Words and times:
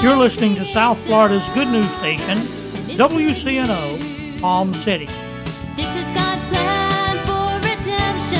You're 0.00 0.16
listening 0.16 0.54
to 0.54 0.64
South 0.64 0.96
Florida's 1.04 1.48
Good 1.48 1.66
News 1.66 1.90
Station, 1.96 2.38
WCNO, 2.96 4.40
Palm 4.40 4.72
City. 4.72 5.06
This 5.74 5.88
is 5.96 6.06
God's 6.14 6.44
plan 6.44 7.18
for 7.26 7.56
redemption, 7.68 8.38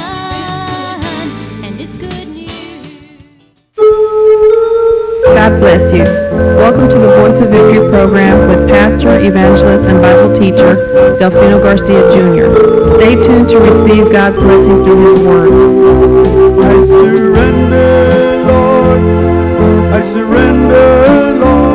and 1.65 1.81
it's 1.81 1.97
good 1.97 2.29
news. 2.29 3.19
God 5.35 5.59
bless 5.59 5.93
you. 5.93 6.05
Welcome 6.59 6.89
to 6.91 6.97
the 6.97 7.09
Voice 7.17 7.41
of 7.41 7.49
Victory 7.51 7.91
program 7.91 8.47
with 8.49 8.69
pastor, 8.69 9.19
evangelist, 9.19 9.85
and 9.89 10.01
Bible 10.01 10.33
teacher 10.39 10.77
Delfino 11.19 11.61
Garcia 11.61 12.03
Jr. 12.15 12.55
Stay 12.95 13.17
tuned 13.17 13.49
to 13.49 13.59
receive 13.59 14.13
God's 14.13 14.37
blessing 14.37 14.85
through 14.85 15.17
His 15.17 15.27
Word. 15.27 15.49
Surrender, 20.13 21.39
Lord. 21.41 21.68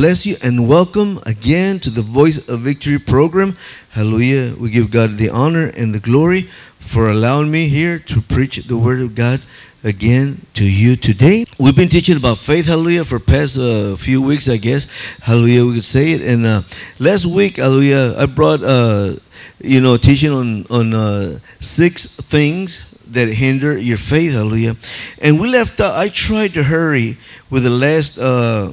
Bless 0.00 0.24
you 0.24 0.34
and 0.40 0.66
welcome 0.66 1.20
again 1.26 1.78
to 1.78 1.90
the 1.90 2.00
Voice 2.00 2.48
of 2.48 2.60
Victory 2.60 2.98
program. 2.98 3.54
Hallelujah. 3.90 4.54
We 4.58 4.70
give 4.70 4.90
God 4.90 5.18
the 5.18 5.28
honor 5.28 5.66
and 5.66 5.94
the 5.94 6.00
glory 6.00 6.48
for 6.78 7.10
allowing 7.10 7.50
me 7.50 7.68
here 7.68 7.98
to 7.98 8.22
preach 8.22 8.56
the 8.66 8.78
Word 8.78 9.02
of 9.02 9.14
God 9.14 9.42
again 9.84 10.46
to 10.54 10.64
you 10.64 10.96
today. 10.96 11.44
We've 11.58 11.76
been 11.76 11.90
teaching 11.90 12.16
about 12.16 12.38
faith, 12.38 12.64
hallelujah, 12.64 13.04
for 13.04 13.18
past 13.18 13.58
uh, 13.58 13.94
few 13.96 14.22
weeks, 14.22 14.48
I 14.48 14.56
guess. 14.56 14.86
Hallelujah, 15.20 15.66
we 15.66 15.74
could 15.74 15.84
say 15.84 16.12
it. 16.12 16.22
And 16.22 16.46
uh, 16.46 16.62
last 16.98 17.26
week, 17.26 17.58
hallelujah, 17.58 18.14
I 18.16 18.24
brought, 18.24 18.62
uh, 18.62 19.16
you 19.58 19.82
know, 19.82 19.98
teaching 19.98 20.32
on, 20.32 20.66
on 20.70 20.94
uh, 20.94 21.40
six 21.60 22.16
things 22.16 22.84
that 23.08 23.28
hinder 23.28 23.76
your 23.76 23.98
faith, 23.98 24.32
hallelujah. 24.32 24.76
And 25.20 25.38
we 25.38 25.50
left 25.50 25.78
out, 25.78 25.94
I 25.94 26.08
tried 26.08 26.54
to 26.54 26.62
hurry 26.62 27.18
with 27.50 27.64
the 27.64 27.70
last 27.70 28.16
uh, 28.16 28.72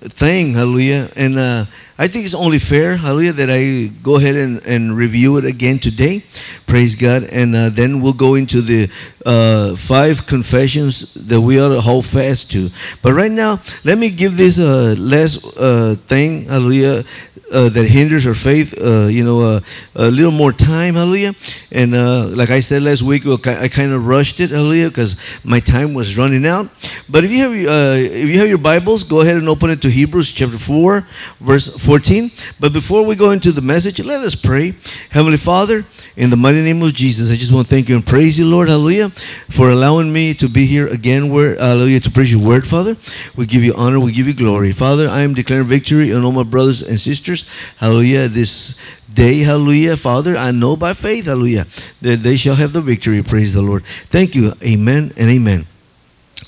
thing, 0.00 0.54
hallelujah. 0.54 1.10
And 1.16 1.38
uh, 1.38 1.66
I 1.98 2.08
think 2.08 2.24
it's 2.24 2.34
only 2.34 2.58
fair, 2.58 2.96
hallelujah, 2.96 3.32
that 3.34 3.50
I 3.50 3.86
go 4.02 4.16
ahead 4.16 4.36
and, 4.36 4.62
and 4.64 4.96
review 4.96 5.38
it 5.38 5.44
again 5.44 5.78
today. 5.78 6.24
Praise 6.66 6.94
God. 6.94 7.24
And 7.24 7.54
uh, 7.56 7.70
then 7.70 8.00
we'll 8.00 8.12
go 8.12 8.34
into 8.34 8.60
the 8.60 8.90
uh, 9.24 9.76
five 9.76 10.26
confessions 10.26 11.14
that 11.14 11.40
we 11.40 11.60
ought 11.60 11.70
to 11.70 11.80
hold 11.80 12.06
fast 12.06 12.50
to. 12.52 12.70
But 13.02 13.14
right 13.14 13.30
now, 13.30 13.60
let 13.84 13.98
me 13.98 14.10
give 14.10 14.36
this 14.36 14.58
uh, 14.58 14.94
last 14.98 15.44
uh, 15.56 15.94
thing, 16.06 16.46
hallelujah, 16.46 17.04
uh, 17.52 17.68
that 17.68 17.86
hinders 17.86 18.26
our 18.26 18.34
faith, 18.34 18.74
uh, 18.80 19.06
you 19.06 19.24
know, 19.24 19.40
uh, 19.40 19.60
a 19.94 20.10
little 20.10 20.32
more 20.32 20.52
time, 20.52 20.94
hallelujah. 20.94 21.34
And 21.70 21.94
uh, 21.94 22.26
like 22.26 22.50
I 22.50 22.60
said 22.60 22.82
last 22.82 23.02
week, 23.02 23.24
I 23.46 23.68
kind 23.68 23.92
of 23.92 24.06
rushed 24.06 24.40
it, 24.40 24.50
hallelujah, 24.50 24.88
because 24.88 25.16
my 25.44 25.60
time 25.60 25.94
was 25.94 26.16
running 26.16 26.46
out. 26.46 26.68
But 27.08 27.24
if 27.24 27.30
you 27.30 27.38
have 27.38 27.52
uh, 27.52 27.96
if 27.96 28.28
you 28.28 28.38
have 28.38 28.48
your 28.48 28.58
Bibles, 28.58 29.02
go 29.02 29.20
ahead 29.20 29.36
and 29.36 29.48
open 29.48 29.70
it 29.70 29.82
to 29.82 29.90
Hebrews 29.90 30.32
chapter 30.32 30.58
four, 30.58 31.06
verse 31.40 31.68
fourteen. 31.78 32.30
But 32.58 32.72
before 32.72 33.04
we 33.04 33.14
go 33.14 33.30
into 33.30 33.52
the 33.52 33.60
message, 33.60 34.00
let 34.00 34.22
us 34.22 34.34
pray. 34.34 34.74
Heavenly 35.10 35.38
Father, 35.38 35.84
in 36.16 36.30
the 36.30 36.36
mighty 36.36 36.62
name 36.62 36.82
of 36.82 36.94
Jesus, 36.94 37.30
I 37.30 37.36
just 37.36 37.52
want 37.52 37.68
to 37.68 37.70
thank 37.70 37.88
you 37.88 37.96
and 37.96 38.06
praise 38.06 38.38
you, 38.38 38.46
Lord, 38.46 38.68
hallelujah, 38.68 39.10
for 39.50 39.70
allowing 39.70 40.12
me 40.12 40.34
to 40.34 40.48
be 40.48 40.66
here 40.66 40.88
again, 40.88 41.30
word, 41.30 41.58
hallelujah, 41.58 42.00
to 42.00 42.10
preach 42.10 42.30
your 42.30 42.40
word, 42.40 42.66
Father. 42.66 42.96
We 43.36 43.46
give 43.46 43.62
you 43.62 43.74
honor, 43.74 44.00
we 44.00 44.12
give 44.12 44.26
you 44.26 44.34
glory. 44.34 44.72
Father, 44.72 45.08
I 45.08 45.20
am 45.20 45.34
declaring 45.34 45.66
victory 45.66 46.12
on 46.12 46.24
all 46.24 46.32
my 46.32 46.42
brothers 46.42 46.82
and 46.82 47.00
sisters, 47.00 47.35
hallelujah, 47.76 48.28
this 48.28 48.74
day, 49.12 49.40
hallelujah, 49.40 49.96
Father, 49.96 50.36
I 50.36 50.50
know 50.50 50.76
by 50.76 50.94
faith, 50.94 51.26
hallelujah, 51.26 51.66
that 52.02 52.22
they 52.22 52.36
shall 52.36 52.54
have 52.54 52.72
the 52.72 52.80
victory, 52.80 53.22
praise 53.22 53.54
the 53.54 53.62
Lord. 53.62 53.84
Thank 54.10 54.34
you, 54.34 54.54
amen 54.62 55.12
and 55.16 55.30
amen. 55.30 55.66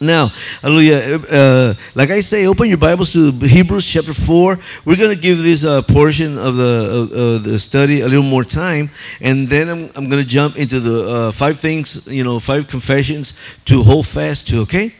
Now, 0.00 0.28
hallelujah. 0.62 1.19
Uh, 1.19 1.75
like 1.94 2.10
I 2.10 2.21
say, 2.21 2.47
open 2.47 2.69
your 2.69 2.78
Bibles 2.78 3.12
to 3.15 3.32
Hebrews 3.32 3.84
chapter 3.84 4.15
4. 4.15 4.59
We're 4.84 4.97
going 4.97 5.15
to 5.15 5.21
give 5.21 5.38
this 5.43 5.65
uh, 5.65 5.82
portion 5.82 6.38
of 6.38 6.56
the, 6.56 7.09
of 7.12 7.43
the 7.43 7.59
study 7.59 8.03
a 8.03 8.06
little 8.06 8.22
more 8.22 8.44
time. 8.44 8.91
And 9.21 9.48
then 9.48 9.69
I'm, 9.69 9.91
I'm 9.97 10.09
going 10.09 10.22
to 10.22 10.28
jump 10.28 10.56
into 10.56 10.78
the 10.78 11.09
uh, 11.09 11.32
five 11.32 11.59
things, 11.59 12.06
you 12.06 12.22
know, 12.22 12.38
five 12.38 12.69
confessions 12.69 13.32
to 13.65 13.82
hold 13.82 14.06
fast 14.06 14.47
to, 14.48 14.60
okay? 14.60 14.94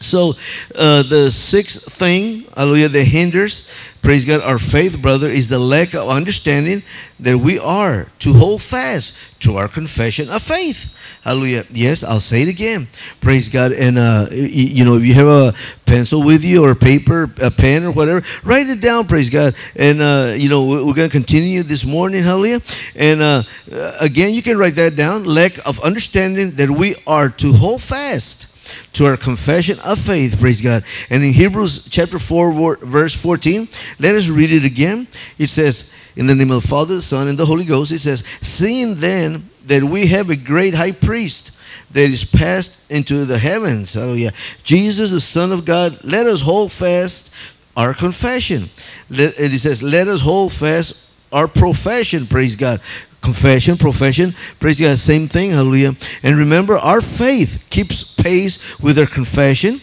So, 0.00 0.34
uh, 0.74 1.02
the 1.02 1.30
sixth 1.30 1.92
thing, 1.92 2.44
hallelujah, 2.56 2.88
that 2.90 3.04
hinders, 3.04 3.68
praise 4.04 4.26
God, 4.26 4.42
our 4.42 4.58
faith, 4.58 5.00
brother, 5.00 5.30
is 5.30 5.48
the 5.48 5.58
lack 5.58 5.94
of 5.94 6.08
understanding 6.10 6.82
that 7.18 7.38
we 7.38 7.58
are 7.58 8.08
to 8.18 8.34
hold 8.34 8.60
fast 8.62 9.14
to 9.40 9.56
our 9.56 9.66
confession 9.66 10.28
of 10.28 10.42
faith. 10.42 10.92
Hallelujah. 11.22 11.64
Yes, 11.72 12.04
I'll 12.04 12.20
say 12.20 12.42
it 12.42 12.48
again. 12.48 12.88
Praise 13.22 13.48
God. 13.48 13.72
And, 13.72 13.98
uh, 13.98 14.28
you 14.30 14.84
know, 14.84 14.96
if 14.96 15.04
you 15.04 15.14
have 15.14 15.26
a 15.26 15.54
pencil 15.86 16.22
with 16.22 16.44
you 16.44 16.62
or 16.62 16.74
paper, 16.74 17.30
a 17.40 17.50
pen 17.50 17.84
or 17.84 17.92
whatever, 17.92 18.22
write 18.44 18.68
it 18.68 18.80
down, 18.80 19.06
praise 19.06 19.30
God. 19.30 19.54
And, 19.74 20.02
uh, 20.02 20.34
you 20.36 20.50
know, 20.50 20.66
we- 20.66 20.82
we're 20.82 20.92
going 20.92 21.08
to 21.08 21.12
continue 21.12 21.62
this 21.62 21.82
morning, 21.82 22.24
hallelujah. 22.24 22.60
And, 22.94 23.22
uh, 23.22 23.42
uh, 23.72 23.92
again, 24.00 24.34
you 24.34 24.42
can 24.42 24.58
write 24.58 24.74
that 24.76 24.96
down. 24.96 25.24
Lack 25.24 25.58
of 25.64 25.80
understanding 25.80 26.56
that 26.56 26.70
we 26.70 26.94
are 27.06 27.30
to 27.30 27.54
hold 27.54 27.82
fast 27.82 28.48
to 28.94 29.06
our 29.06 29.16
confession 29.16 29.78
of 29.80 30.00
faith, 30.00 30.38
praise 30.38 30.60
God. 30.60 30.84
And 31.10 31.22
in 31.22 31.32
Hebrews 31.32 31.88
chapter 31.90 32.18
4, 32.18 32.76
verse 32.76 33.14
14, 33.14 33.68
let 33.98 34.14
us 34.14 34.28
read 34.28 34.52
it 34.52 34.64
again. 34.64 35.06
It 35.38 35.50
says, 35.50 35.90
in 36.16 36.26
the 36.26 36.34
name 36.34 36.50
of 36.50 36.62
the 36.62 36.68
Father, 36.68 36.96
the 36.96 37.02
Son, 37.02 37.28
and 37.28 37.38
the 37.38 37.46
Holy 37.46 37.64
Ghost, 37.64 37.90
it 37.90 38.00
says, 38.00 38.22
Seeing 38.40 39.00
then 39.00 39.50
that 39.66 39.82
we 39.82 40.06
have 40.08 40.30
a 40.30 40.36
great 40.36 40.74
high 40.74 40.92
priest 40.92 41.50
that 41.90 42.10
is 42.10 42.24
passed 42.24 42.76
into 42.90 43.24
the 43.24 43.38
heavens, 43.38 43.94
hallelujah, 43.94 44.32
Jesus, 44.62 45.10
the 45.10 45.20
Son 45.20 45.52
of 45.52 45.64
God, 45.64 45.98
let 46.04 46.26
us 46.26 46.40
hold 46.40 46.72
fast 46.72 47.32
our 47.76 47.94
confession. 47.94 48.70
Let, 49.10 49.36
and 49.38 49.52
it 49.52 49.58
says, 49.58 49.82
Let 49.82 50.08
us 50.08 50.20
hold 50.20 50.52
fast 50.52 50.96
our 51.32 51.48
profession, 51.48 52.26
praise 52.26 52.54
God. 52.54 52.80
Confession, 53.24 53.78
profession, 53.78 54.34
praise 54.60 54.78
God, 54.78 54.98
same 54.98 55.28
thing, 55.28 55.52
hallelujah. 55.52 55.96
And 56.22 56.36
remember, 56.36 56.76
our 56.76 57.00
faith 57.00 57.64
keeps 57.70 58.04
pace 58.04 58.58
with 58.78 58.98
our 58.98 59.06
confession. 59.06 59.80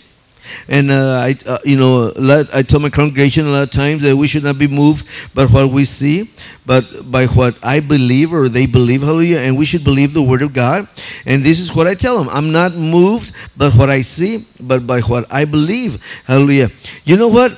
And 0.67 0.91
uh, 0.91 1.17
I, 1.17 1.38
uh, 1.47 1.57
you 1.65 1.75
know, 1.75 2.13
I 2.53 2.61
tell 2.61 2.79
my 2.79 2.91
congregation 2.91 3.47
a 3.47 3.49
lot 3.49 3.63
of 3.63 3.71
times 3.71 4.03
that 4.03 4.15
we 4.15 4.27
should 4.27 4.43
not 4.43 4.59
be 4.59 4.67
moved 4.67 5.07
by 5.33 5.45
what 5.45 5.71
we 5.71 5.85
see, 5.85 6.29
but 6.65 7.09
by 7.09 7.25
what 7.25 7.55
I 7.63 7.79
believe 7.79 8.31
or 8.31 8.47
they 8.47 8.67
believe. 8.67 9.01
Hallelujah. 9.01 9.39
And 9.39 9.57
we 9.57 9.65
should 9.65 9.83
believe 9.83 10.13
the 10.13 10.21
word 10.21 10.44
of 10.44 10.53
God. 10.53 10.87
And 11.25 11.44
this 11.44 11.59
is 11.59 11.73
what 11.73 11.87
I 11.87 11.95
tell 11.95 12.17
them. 12.19 12.29
I'm 12.29 12.51
not 12.51 12.75
moved 12.75 13.33
by 13.57 13.69
what 13.69 13.89
I 13.89 14.01
see, 14.01 14.45
but 14.59 14.85
by 14.85 15.01
what 15.01 15.25
I 15.31 15.45
believe. 15.45 15.99
Hallelujah. 16.25 16.69
You 17.05 17.17
know 17.17 17.27
what? 17.27 17.57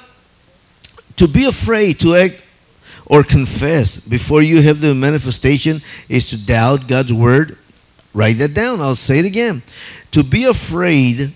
To 1.18 1.28
be 1.28 1.46
afraid 1.46 2.00
to 2.00 2.16
act 2.16 2.43
or 3.06 3.24
confess 3.24 4.00
before 4.00 4.42
you 4.42 4.62
have 4.62 4.80
the 4.80 4.94
manifestation 4.94 5.82
is 6.10 6.30
to 6.30 6.38
doubt 6.38 6.88
God's 6.88 7.14
word. 7.14 7.58
Write 8.14 8.38
that 8.40 8.54
down. 8.54 8.82
I'll 8.82 8.96
say 8.96 9.20
it 9.20 9.26
again. 9.26 9.64
To 10.12 10.24
be 10.24 10.46
afraid 10.46 11.34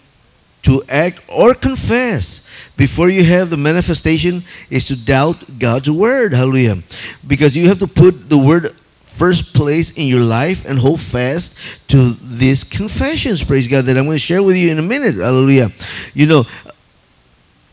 to 0.63 0.83
act 0.89 1.21
or 1.27 1.53
confess 1.53 2.45
before 2.75 3.09
you 3.09 3.23
have 3.23 3.49
the 3.49 3.57
manifestation 3.57 4.43
is 4.69 4.85
to 4.85 4.95
doubt 4.95 5.59
God's 5.59 5.89
word. 5.89 6.33
Hallelujah. 6.33 6.83
Because 7.25 7.55
you 7.55 7.67
have 7.67 7.79
to 7.79 7.87
put 7.87 8.29
the 8.29 8.37
word 8.37 8.75
first 9.17 9.53
place 9.53 9.91
in 9.91 10.07
your 10.07 10.19
life 10.19 10.63
and 10.65 10.77
hold 10.77 11.01
fast 11.01 11.57
to 11.87 12.13
these 12.13 12.63
confessions, 12.63 13.43
praise 13.43 13.67
God, 13.67 13.85
that 13.85 13.97
I'm 13.97 14.05
going 14.05 14.15
to 14.15 14.19
share 14.19 14.43
with 14.43 14.55
you 14.55 14.69
in 14.69 14.77
a 14.77 14.83
minute. 14.83 15.15
Hallelujah. 15.15 15.71
You 16.13 16.27
know, 16.27 16.45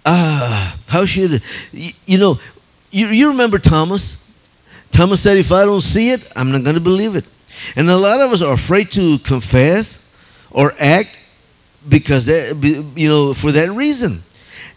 ah, 0.07 0.79
how 0.87 1.05
should, 1.05 1.43
you 1.73 2.19
know, 2.19 2.41
you, 2.95 3.09
you 3.09 3.29
remember 3.29 3.59
Thomas? 3.59 4.17
Thomas 4.93 5.21
said, 5.21 5.37
if 5.37 5.51
I 5.51 5.65
don't 5.65 5.81
see 5.81 6.11
it, 6.11 6.23
I'm 6.37 6.53
not 6.53 6.63
going 6.63 6.77
to 6.77 6.81
believe 6.81 7.17
it. 7.17 7.25
And 7.75 7.91
a 7.91 7.97
lot 7.97 8.21
of 8.21 8.33
us 8.33 8.41
are 8.41 8.53
afraid 8.53 8.93
to 8.93 9.19
confess 9.19 10.09
or 10.53 10.75
act 10.79 11.19
because, 11.89 12.27
that, 12.27 12.57
you 12.95 13.09
know, 13.09 13.35
for 13.35 13.51
that 13.51 13.73
reason. 13.73 14.23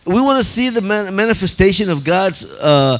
We 0.05 0.19
want 0.21 0.43
to 0.43 0.49
see 0.49 0.69
the 0.69 0.81
manifestation 0.81 1.89
of 1.89 2.03
God's 2.03 2.43
uh, 2.43 2.97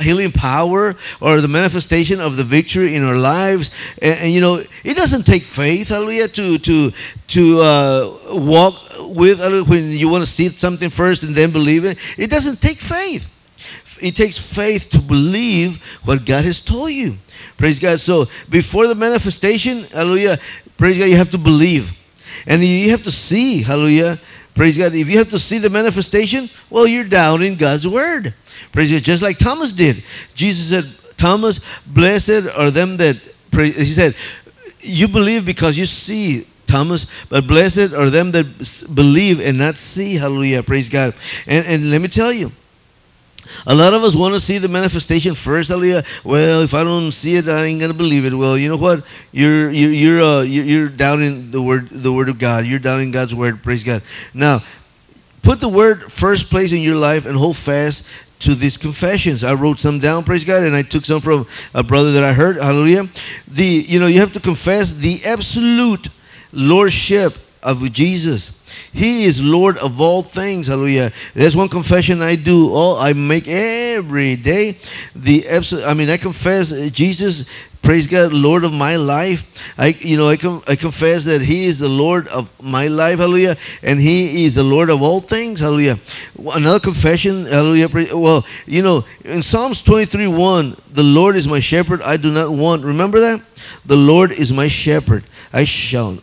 healing 0.00 0.32
power 0.32 0.96
or 1.20 1.40
the 1.40 1.48
manifestation 1.48 2.20
of 2.20 2.36
the 2.36 2.44
victory 2.44 2.96
in 2.96 3.04
our 3.04 3.16
lives. 3.16 3.70
And, 4.02 4.18
and, 4.18 4.32
you 4.32 4.40
know, 4.40 4.64
it 4.82 4.94
doesn't 4.94 5.24
take 5.24 5.44
faith, 5.44 5.88
hallelujah, 5.88 6.28
to 6.28 6.58
to 6.58 6.92
to 7.28 7.60
uh, 7.60 8.18
walk 8.32 8.80
with 8.98 9.40
when 9.68 9.92
you 9.92 10.08
want 10.08 10.24
to 10.24 10.30
see 10.30 10.48
something 10.48 10.90
first 10.90 11.22
and 11.22 11.36
then 11.36 11.52
believe 11.52 11.84
it. 11.84 11.98
It 12.16 12.28
doesn't 12.28 12.60
take 12.60 12.80
faith. 12.80 13.24
It 14.00 14.16
takes 14.16 14.38
faith 14.38 14.90
to 14.90 15.00
believe 15.00 15.82
what 16.04 16.24
God 16.24 16.44
has 16.44 16.60
told 16.60 16.92
you. 16.92 17.16
Praise 17.56 17.78
God. 17.78 18.00
So 18.00 18.26
before 18.48 18.86
the 18.86 18.94
manifestation, 18.94 19.84
hallelujah, 19.84 20.38
praise 20.76 20.98
God, 20.98 21.06
you 21.06 21.16
have 21.16 21.30
to 21.30 21.38
believe. 21.38 21.90
And 22.46 22.64
you 22.64 22.90
have 22.90 23.02
to 23.04 23.10
see, 23.10 23.62
hallelujah, 23.62 24.20
praise 24.54 24.78
God. 24.78 24.94
If 24.94 25.08
you 25.08 25.18
have 25.18 25.30
to 25.30 25.38
see 25.38 25.58
the 25.58 25.70
manifestation, 25.70 26.48
well, 26.70 26.86
you're 26.86 27.04
down 27.04 27.42
in 27.42 27.56
God's 27.56 27.86
word. 27.86 28.34
Praise 28.72 28.92
God. 28.92 29.02
Just 29.02 29.22
like 29.22 29.38
Thomas 29.38 29.72
did. 29.72 30.02
Jesus 30.34 30.68
said, 30.68 30.88
Thomas, 31.16 31.60
blessed 31.86 32.48
are 32.54 32.70
them 32.70 32.96
that, 32.98 33.16
he 33.52 33.92
said, 33.92 34.14
you 34.80 35.08
believe 35.08 35.44
because 35.44 35.76
you 35.76 35.86
see, 35.86 36.46
Thomas, 36.68 37.06
but 37.28 37.46
blessed 37.46 37.92
are 37.92 38.10
them 38.10 38.30
that 38.32 38.46
believe 38.94 39.40
and 39.40 39.58
not 39.58 39.76
see. 39.78 40.16
Hallelujah. 40.16 40.62
Praise 40.62 40.88
God. 40.88 41.14
And, 41.46 41.66
and 41.66 41.90
let 41.90 42.00
me 42.00 42.08
tell 42.08 42.32
you, 42.32 42.52
a 43.66 43.74
lot 43.74 43.94
of 43.94 44.02
us 44.02 44.14
want 44.14 44.34
to 44.34 44.40
see 44.40 44.58
the 44.58 44.68
manifestation 44.68 45.34
first. 45.34 45.68
Hallelujah. 45.68 46.04
Well, 46.24 46.62
if 46.62 46.74
I 46.74 46.84
don't 46.84 47.12
see 47.12 47.36
it, 47.36 47.48
I 47.48 47.64
ain't 47.64 47.80
gonna 47.80 47.94
believe 47.94 48.24
it. 48.24 48.34
Well, 48.34 48.56
you 48.56 48.68
know 48.68 48.76
what? 48.76 49.04
You're 49.32 49.70
you're 49.70 49.92
you're 49.92 50.22
uh, 50.22 50.40
you're, 50.42 50.64
you're 50.64 50.88
down 50.88 51.22
in 51.22 51.50
the 51.50 51.62
word 51.62 51.88
the 51.90 52.12
word 52.12 52.28
of 52.28 52.38
God. 52.38 52.66
You're 52.66 52.78
down 52.78 53.00
in 53.00 53.10
God's 53.10 53.34
word. 53.34 53.62
Praise 53.62 53.84
God. 53.84 54.02
Now, 54.34 54.62
put 55.42 55.60
the 55.60 55.68
word 55.68 56.12
first 56.12 56.50
place 56.50 56.72
in 56.72 56.82
your 56.82 56.96
life 56.96 57.26
and 57.26 57.36
hold 57.36 57.56
fast 57.56 58.06
to 58.40 58.54
these 58.54 58.76
confessions. 58.76 59.42
I 59.42 59.54
wrote 59.54 59.80
some 59.80 59.98
down, 59.98 60.24
praise 60.24 60.44
God, 60.44 60.62
and 60.62 60.74
I 60.74 60.82
took 60.82 61.04
some 61.04 61.20
from 61.20 61.46
a 61.74 61.82
brother 61.82 62.12
that 62.12 62.22
I 62.22 62.32
heard. 62.32 62.56
Hallelujah. 62.56 63.08
The 63.46 63.64
you 63.64 63.98
know 63.98 64.06
you 64.06 64.20
have 64.20 64.32
to 64.34 64.40
confess 64.40 64.92
the 64.92 65.24
absolute 65.24 66.08
lordship 66.52 67.34
of 67.62 67.92
Jesus. 67.92 68.52
He 68.92 69.24
is 69.24 69.40
Lord 69.40 69.78
of 69.78 70.00
all 70.00 70.22
things. 70.22 70.66
Hallelujah. 70.66 71.12
There's 71.34 71.56
one 71.56 71.68
confession 71.68 72.22
I 72.22 72.36
do. 72.36 72.72
All 72.72 72.96
I 72.96 73.12
make 73.12 73.48
every 73.48 74.36
day. 74.36 74.78
The 75.14 75.48
absolute. 75.48 75.84
I 75.84 75.94
mean, 75.94 76.10
I 76.10 76.16
confess 76.16 76.70
Jesus. 76.90 77.44
Praise 77.82 78.06
God, 78.06 78.32
Lord 78.32 78.64
of 78.64 78.72
my 78.72 78.96
life. 78.96 79.46
I, 79.78 79.88
you 79.88 80.16
know, 80.16 80.28
I, 80.28 80.36
com- 80.36 80.62
I 80.66 80.76
confess 80.76 81.24
that 81.24 81.40
He 81.40 81.64
is 81.66 81.78
the 81.78 81.88
Lord 81.88 82.26
of 82.28 82.50
my 82.60 82.88
life, 82.88 83.18
Hallelujah, 83.18 83.56
and 83.82 84.00
He 84.00 84.44
is 84.44 84.56
the 84.56 84.64
Lord 84.64 84.90
of 84.90 85.00
all 85.00 85.20
things, 85.20 85.60
Hallelujah. 85.60 85.98
Another 86.38 86.80
confession, 86.80 87.46
Hallelujah. 87.46 87.88
Well, 88.14 88.44
you 88.66 88.82
know, 88.82 89.04
in 89.24 89.42
Psalms 89.42 89.80
23, 89.80 90.26
1, 90.26 90.76
the 90.92 91.02
Lord 91.02 91.36
is 91.36 91.46
my 91.46 91.60
shepherd, 91.60 92.02
I 92.02 92.16
do 92.16 92.32
not 92.32 92.50
want. 92.50 92.84
Remember 92.84 93.20
that? 93.20 93.42
The 93.86 93.96
Lord 93.96 94.32
is 94.32 94.52
my 94.52 94.68
shepherd, 94.68 95.24
I 95.52 95.64
shall 95.64 96.18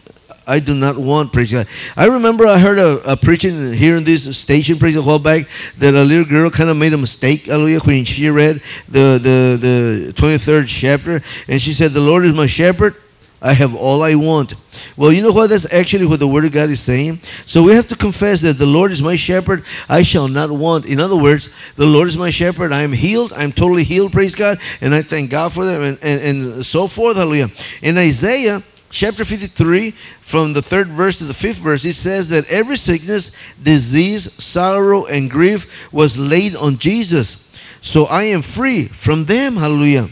I 0.47 0.59
do 0.59 0.75
not 0.75 0.97
want, 0.97 1.33
praise 1.33 1.51
God. 1.51 1.67
I 1.97 2.05
remember 2.05 2.45
I 2.45 2.59
heard 2.59 2.77
a, 2.77 3.11
a 3.11 3.17
preaching 3.17 3.73
here 3.73 3.97
in 3.97 4.03
this 4.03 4.37
station, 4.37 4.77
praise 4.77 4.93
God, 4.93 5.01
a 5.01 5.07
while 5.07 5.19
back, 5.19 5.47
that 5.79 5.95
a 5.95 6.03
little 6.03 6.25
girl 6.25 6.51
kind 6.51 6.69
of 6.69 6.77
made 6.77 6.93
a 6.93 6.97
mistake, 6.97 7.45
hallelujah, 7.45 7.79
when 7.79 8.05
she 8.05 8.29
read 8.29 8.61
the, 8.87 9.19
the, 9.21 9.57
the 9.59 10.13
23rd 10.13 10.67
chapter, 10.67 11.23
and 11.47 11.61
she 11.61 11.73
said, 11.73 11.93
The 11.93 11.99
Lord 11.99 12.25
is 12.25 12.33
my 12.33 12.45
shepherd, 12.45 12.95
I 13.41 13.53
have 13.53 13.75
all 13.75 14.03
I 14.03 14.15
want. 14.15 14.53
Well, 14.95 15.11
you 15.11 15.21
know 15.21 15.31
what? 15.31 15.49
That's 15.49 15.71
actually 15.71 16.05
what 16.05 16.19
the 16.19 16.27
Word 16.27 16.45
of 16.45 16.51
God 16.51 16.69
is 16.69 16.79
saying. 16.79 17.19
So 17.45 17.63
we 17.63 17.73
have 17.73 17.87
to 17.89 17.95
confess 17.95 18.41
that 18.41 18.57
the 18.57 18.65
Lord 18.65 18.91
is 18.91 19.01
my 19.01 19.15
shepherd, 19.15 19.63
I 19.89 20.03
shall 20.03 20.27
not 20.27 20.51
want. 20.51 20.85
In 20.85 20.99
other 20.99 21.15
words, 21.15 21.49
the 21.75 21.85
Lord 21.85 22.07
is 22.07 22.17
my 22.17 22.29
shepherd, 22.29 22.71
I 22.71 22.83
am 22.83 22.93
healed, 22.93 23.33
I'm 23.33 23.51
totally 23.51 23.83
healed, 23.83 24.11
praise 24.11 24.35
God, 24.35 24.59
and 24.79 24.93
I 24.93 25.01
thank 25.01 25.31
God 25.31 25.53
for 25.53 25.65
that, 25.65 25.81
and, 25.81 25.97
and, 26.03 26.21
and 26.21 26.65
so 26.65 26.87
forth, 26.87 27.17
hallelujah. 27.17 27.49
In 27.81 27.97
Isaiah, 27.97 28.61
chapter 28.95 29.25
53 29.25 29.93
from 30.21 30.53
the 30.53 30.61
third 30.61 30.87
verse 30.87 31.17
to 31.17 31.25
the 31.25 31.33
fifth 31.33 31.57
verse 31.57 31.83
it 31.83 31.95
says 31.95 32.29
that 32.29 32.47
every 32.47 32.77
sickness 32.77 33.31
disease 33.61 34.31
sorrow 34.41 35.05
and 35.05 35.29
grief 35.29 35.67
was 35.91 36.17
laid 36.17 36.55
on 36.55 36.77
jesus. 36.77 37.47
So 37.81 38.05
i 38.05 38.23
am 38.23 38.41
free 38.41 38.87
from 38.87 39.25
them. 39.25 39.57
Hallelujah. 39.57 40.07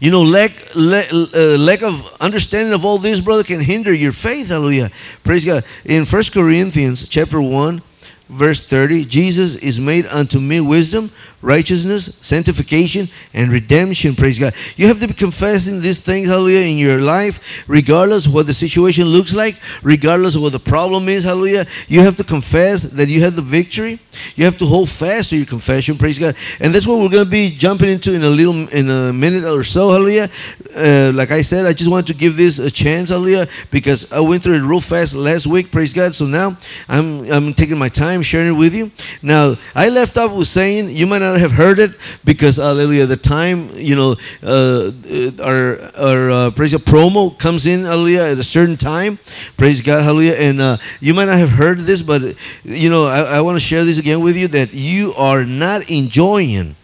You 0.00 0.10
know 0.10 0.22
lack, 0.22 0.52
lack, 0.74 1.10
uh, 1.12 1.56
lack 1.56 1.82
of 1.82 2.04
understanding 2.20 2.74
of 2.74 2.84
all 2.84 2.98
this 2.98 3.20
brother 3.20 3.44
can 3.44 3.60
hinder 3.60 3.94
your 3.94 4.12
faith. 4.12 4.48
Hallelujah. 4.48 4.90
Praise 5.22 5.44
god. 5.44 5.64
In 5.84 6.04
First 6.04 6.32
corinthians 6.32 7.08
chapter 7.08 7.40
1 7.40 7.80
verse 8.28 8.64
30 8.64 9.04
jesus 9.04 9.56
is 9.56 9.78
made 9.78 10.06
unto 10.06 10.40
me 10.40 10.58
wisdom 10.58 11.10
righteousness 11.42 12.16
sanctification 12.22 13.08
and 13.34 13.50
redemption. 13.50 14.14
Praise 14.14 14.38
god. 14.38 14.54
You 14.76 14.86
have 14.86 15.00
to 15.00 15.08
be 15.08 15.14
confessing 15.14 15.82
these 15.82 16.00
things 16.00 16.28
hallelujah 16.28 16.60
in 16.60 16.78
your 16.78 17.00
life 17.00 17.40
regardless 17.66 18.26
of 18.26 18.34
what 18.34 18.46
the 18.46 18.54
situation 18.54 19.06
looks 19.06 19.34
like 19.34 19.56
regardless 19.82 20.36
of 20.36 20.42
what 20.42 20.52
the 20.52 20.60
problem 20.60 21.08
is 21.08 21.24
hallelujah. 21.24 21.66
You 21.88 22.00
have 22.00 22.16
to 22.16 22.24
confess 22.24 22.84
that 22.84 23.08
you 23.08 23.20
have 23.22 23.36
the 23.36 23.42
victory. 23.42 23.98
You 24.36 24.44
have 24.44 24.56
to 24.58 24.66
hold 24.66 24.88
fast 24.88 25.30
to 25.30 25.36
your 25.36 25.46
confession 25.46 25.98
praise 25.98 26.18
god. 26.18 26.36
And 26.60 26.74
that's 26.74 26.86
what 26.86 27.00
we're 27.00 27.08
going 27.08 27.24
to 27.24 27.30
be 27.30 27.50
jumping 27.50 27.88
into 27.88 28.12
in 28.14 28.22
a 28.22 28.30
little 28.30 28.68
in 28.68 28.88
a 28.88 29.12
minute 29.12 29.44
or 29.44 29.64
so 29.64 29.90
hallelujah. 29.90 30.30
Uh, 30.74 31.10
like 31.14 31.30
i 31.30 31.42
said 31.42 31.66
i 31.66 31.72
just 31.72 31.90
wanted 31.90 32.06
to 32.06 32.14
give 32.14 32.36
this 32.36 32.58
a 32.58 32.70
chance 32.70 33.10
hallelujah 33.10 33.46
because 33.70 34.10
i 34.10 34.18
went 34.18 34.42
through 34.42 34.54
it 34.54 34.62
real 34.62 34.80
fast 34.80 35.12
last 35.14 35.46
week 35.46 35.70
praise 35.72 35.92
god. 35.92 36.14
So 36.14 36.26
now 36.26 36.56
i'm 36.88 37.30
i'm 37.30 37.52
taking 37.52 37.78
my 37.78 37.88
time 37.88 38.22
sharing 38.22 38.48
it 38.48 38.58
with 38.58 38.74
you. 38.74 38.92
Now 39.22 39.56
i 39.74 39.88
left 39.88 40.16
off 40.16 40.32
with 40.32 40.48
saying 40.48 40.90
you 40.90 41.06
might 41.06 41.18
not 41.18 41.31
have 41.38 41.52
heard 41.52 41.78
it 41.78 41.92
because 42.24 42.56
hallelujah 42.56 43.06
the 43.06 43.16
time 43.16 43.70
you 43.76 43.94
know 43.94 44.16
uh, 44.42 44.92
uh, 45.10 45.42
our 45.42 45.80
our 45.96 46.30
uh, 46.30 46.50
praise 46.50 46.72
god 46.72 46.82
promo 46.82 47.36
comes 47.38 47.66
in 47.66 47.84
hallelujah 47.84 48.22
at 48.22 48.38
a 48.38 48.44
certain 48.44 48.76
time. 48.76 49.18
Praise 49.56 49.80
god 49.80 50.02
hallelujah. 50.02 50.34
And 50.34 50.60
uh, 50.60 50.76
you 51.00 51.14
might 51.14 51.26
not 51.26 51.38
have 51.38 51.50
heard 51.50 51.80
this 51.80 52.02
but 52.02 52.36
you 52.64 52.90
know 52.90 53.06
i, 53.06 53.20
I 53.20 53.40
want 53.40 53.56
to 53.56 53.60
share 53.60 53.84
this 53.84 53.98
again 53.98 54.20
with 54.20 54.36
you 54.36 54.48
that 54.48 54.72
you 54.72 55.14
are 55.14 55.44
not 55.44 55.90
enjoying 55.90 56.76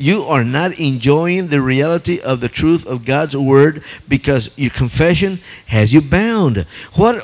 you 0.00 0.24
are 0.24 0.42
not 0.42 0.78
enjoying 0.78 1.48
the 1.48 1.60
reality 1.60 2.20
of 2.20 2.40
the 2.40 2.48
truth 2.48 2.86
of 2.86 3.04
God's 3.04 3.36
word 3.36 3.84
because 4.08 4.50
your 4.56 4.70
confession 4.70 5.40
has 5.66 5.92
you 5.92 6.00
bound. 6.00 6.66
What 6.94 7.20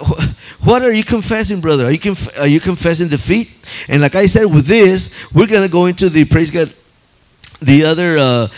what 0.62 0.82
are 0.82 0.92
you 0.92 1.02
confessing, 1.02 1.60
brother? 1.60 1.86
Are 1.86 1.90
you 1.90 1.98
conf- 1.98 2.38
are 2.38 2.46
you 2.46 2.60
confessing 2.60 3.08
defeat? 3.08 3.50
And 3.88 4.02
like 4.02 4.14
I 4.14 4.26
said, 4.26 4.44
with 4.44 4.66
this, 4.66 5.10
we're 5.32 5.46
gonna 5.46 5.68
go 5.68 5.86
into 5.86 6.10
the 6.10 6.26
praise 6.26 6.50
God, 6.50 6.72
the 7.62 7.84
other 7.84 8.18
uh, 8.18 8.48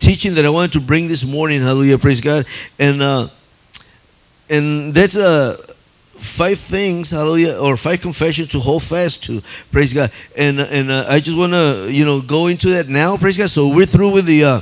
teaching 0.00 0.34
that 0.36 0.46
I 0.46 0.48
wanted 0.48 0.72
to 0.72 0.80
bring 0.80 1.08
this 1.08 1.22
morning. 1.22 1.60
Hallelujah, 1.60 1.98
praise 1.98 2.22
God, 2.22 2.46
and 2.78 3.02
uh, 3.02 3.28
and 4.48 4.94
that's 4.94 5.16
uh 5.16 5.65
five 6.18 6.60
things, 6.60 7.10
hallelujah, 7.10 7.58
or 7.58 7.76
five 7.76 8.00
confessions 8.00 8.48
to 8.50 8.60
hold 8.60 8.82
fast 8.82 9.24
to, 9.24 9.42
praise 9.70 9.92
God. 9.92 10.10
And 10.36 10.60
and 10.60 10.90
uh, 10.90 11.06
I 11.08 11.20
just 11.20 11.36
want 11.36 11.52
to 11.52 11.88
you 11.90 12.04
know 12.04 12.20
go 12.20 12.46
into 12.46 12.70
that 12.70 12.88
now, 12.88 13.16
praise 13.16 13.36
God. 13.36 13.50
So 13.50 13.68
we're 13.68 13.86
through 13.86 14.10
with 14.10 14.26
the 14.26 14.44
uh, 14.44 14.60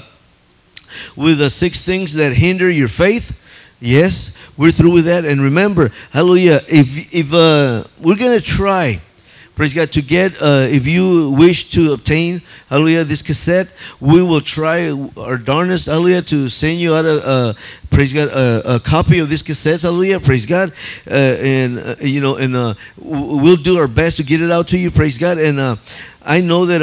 with 1.17 1.39
the 1.39 1.51
six 1.51 1.85
things 1.85 2.15
that 2.15 2.33
hinder 2.33 2.71
your 2.71 2.89
faith. 2.89 3.37
Yes, 3.81 4.33
we're 4.57 4.73
through 4.73 4.93
with 4.93 5.05
that. 5.07 5.25
And 5.25 5.41
remember, 5.41 5.93
hallelujah, 6.11 6.63
if 6.69 7.13
if 7.13 7.33
uh, 7.33 7.85
we're 8.01 8.17
gonna 8.17 8.41
try, 8.41 9.01
praise 9.55 9.73
God, 9.73 9.93
to 9.93 10.03
get, 10.03 10.41
uh, 10.43 10.67
if 10.69 10.87
you 10.87 11.31
wish 11.31 11.71
to 11.71 11.93
obtain, 11.93 12.43
hallelujah, 12.69 13.05
this 13.05 13.23
cassette, 13.23 13.69
we 14.01 14.23
will 14.23 14.41
try 14.41 14.91
our 15.17 15.37
darnest, 15.37 15.87
hallelujah, 15.87 16.23
to 16.23 16.49
send 16.49 16.81
you 16.81 16.95
out 16.95 17.05
a, 17.05 17.57
praise 17.91 18.13
God, 18.13 18.29
a, 18.29 18.77
a 18.77 18.81
copy 18.81 19.21
of 19.21 19.29
this 19.29 19.43
cassette, 19.43 19.83
hallelujah, 19.83 20.19
praise 20.19 20.45
God, 20.45 20.73
uh, 21.07 21.15
and, 21.15 21.79
uh, 21.79 21.97
you 22.01 22.21
know, 22.21 22.37
and 22.37 22.57
uh, 22.57 22.75
we'll 22.97 23.57
do 23.57 23.79
our 23.79 23.89
best 23.89 24.17
to 24.17 24.23
get 24.23 24.43
it 24.43 24.51
out 24.51 24.69
to 24.69 24.79
you, 24.79 24.91
praise 24.91 25.19
God, 25.19 25.39
and 25.39 25.61
uh, 25.61 25.77
I 26.23 26.41
know 26.41 26.67
that, 26.67 26.83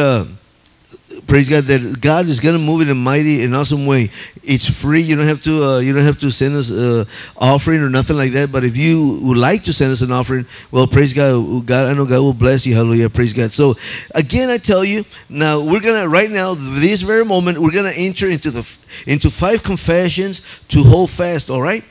praise 1.28 1.50
God 1.50 1.66
that 1.66 2.02
God 2.02 2.28
is 2.28 2.40
going 2.40 2.56
to 2.56 2.60
move 2.60 2.82
in 2.82 2.90
a 2.90 2.96
mighty 2.96 3.44
and 3.44 3.56
awesome 3.56 3.86
way. 3.86 4.12
It's 4.44 4.68
free. 4.68 5.02
You 5.02 5.16
don't 5.16 5.28
have 5.28 5.44
to. 5.44 5.64
Uh, 5.64 5.80
you 5.80 5.94
don't 5.94 6.06
have 6.06 6.20
to 6.20 6.32
send 6.32 6.56
us 6.56 6.72
uh, 6.72 7.06
offering 7.38 7.82
or 7.82 7.90
nothing 7.90 8.18
like 8.18 8.32
that. 8.34 8.52
But 8.52 8.64
if 8.64 8.76
you 8.76 9.20
would 9.22 9.38
like 9.38 9.64
to 9.66 9.74
send 9.74 9.92
us 9.92 10.02
an 10.02 10.12
offering, 10.12 10.46
well, 10.72 10.88
praise 10.88 11.14
God. 11.14 11.66
God, 11.66 11.88
I 11.88 11.94
know 11.94 12.06
God 12.06 12.22
will 12.22 12.34
bless 12.34 12.66
you. 12.66 12.76
Hallelujah. 12.76 13.10
Praise 13.10 13.34
God. 13.34 13.54
So 13.54 13.78
again, 14.16 14.50
I 14.50 14.58
tell 14.58 14.84
you 14.84 15.06
now 15.30 15.62
we're 15.62 15.80
gonna 15.80 16.08
right 16.08 16.30
now 16.30 16.56
this 16.56 17.02
very 17.02 17.26
moment 17.26 17.60
we're 17.60 17.72
gonna 17.72 17.90
enter 17.90 18.28
into 18.28 18.52
the 18.52 18.68
into 19.06 19.30
five 19.30 19.64
confessions 19.64 20.42
to 20.70 20.84
hold 20.84 21.10
fast. 21.12 21.50
All 21.50 21.62
right 21.62 21.84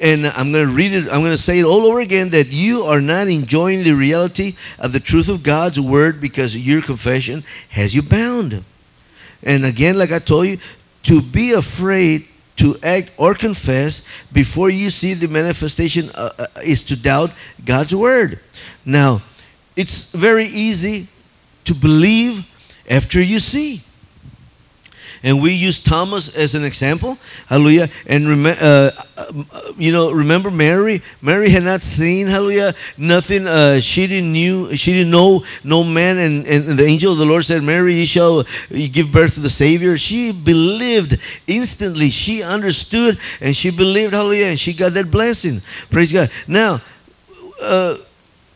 and 0.00 0.26
I'm 0.26 0.50
going 0.50 0.66
to 0.66 0.72
read 0.72 0.92
it, 0.92 1.04
I'm 1.04 1.20
going 1.20 1.30
to 1.30 1.38
say 1.38 1.58
it 1.58 1.64
all 1.64 1.84
over 1.86 2.00
again 2.00 2.30
that 2.30 2.48
you 2.48 2.84
are 2.84 3.00
not 3.00 3.28
enjoying 3.28 3.84
the 3.84 3.92
reality 3.92 4.56
of 4.78 4.92
the 4.92 5.00
truth 5.00 5.28
of 5.28 5.42
God's 5.42 5.78
word 5.78 6.20
because 6.20 6.56
your 6.56 6.80
confession 6.80 7.44
has 7.70 7.94
you 7.94 8.02
bound. 8.02 8.64
And 9.42 9.64
again, 9.64 9.98
like 9.98 10.10
I 10.10 10.18
told 10.18 10.46
you, 10.46 10.58
to 11.04 11.20
be 11.20 11.52
afraid 11.52 12.26
to 12.56 12.78
act 12.82 13.10
or 13.16 13.34
confess 13.34 14.02
before 14.32 14.68
you 14.68 14.90
see 14.90 15.14
the 15.14 15.28
manifestation 15.28 16.10
uh, 16.10 16.32
uh, 16.38 16.46
is 16.62 16.82
to 16.84 16.96
doubt 16.96 17.30
God's 17.64 17.94
word. 17.94 18.38
Now, 18.84 19.22
it's 19.76 20.12
very 20.12 20.46
easy 20.46 21.08
to 21.64 21.74
believe 21.74 22.46
after 22.88 23.20
you 23.20 23.40
see. 23.40 23.82
And 25.22 25.42
we 25.42 25.52
use 25.52 25.78
Thomas 25.78 26.34
as 26.34 26.54
an 26.54 26.64
example. 26.64 27.18
Hallelujah. 27.46 27.90
And 28.06 28.28
rem- 28.28 28.56
uh, 28.58 28.90
uh, 29.16 29.72
you 29.76 29.92
know, 29.92 30.10
remember 30.10 30.50
Mary? 30.50 31.02
Mary 31.20 31.50
had 31.50 31.62
not 31.62 31.82
seen, 31.82 32.26
hallelujah, 32.26 32.74
nothing. 32.96 33.46
Uh, 33.46 33.80
she 33.80 34.06
didn't 34.06 34.32
knew. 34.32 34.74
She 34.76 34.92
didn't 34.92 35.10
know 35.10 35.44
no 35.62 35.84
man. 35.84 36.18
And, 36.18 36.46
and 36.46 36.78
the 36.78 36.86
angel 36.86 37.12
of 37.12 37.18
the 37.18 37.26
Lord 37.26 37.44
said, 37.44 37.62
Mary, 37.62 37.94
you 37.94 38.06
shall 38.06 38.44
give 38.70 39.12
birth 39.12 39.34
to 39.34 39.40
the 39.40 39.50
Savior. 39.50 39.98
She 39.98 40.32
believed 40.32 41.18
instantly. 41.46 42.10
She 42.10 42.42
understood 42.42 43.18
and 43.40 43.54
she 43.54 43.70
believed, 43.70 44.14
hallelujah, 44.14 44.46
and 44.46 44.60
she 44.60 44.72
got 44.72 44.94
that 44.94 45.10
blessing. 45.10 45.60
Praise 45.90 46.12
God. 46.12 46.30
Now, 46.48 46.80
uh, 47.60 47.98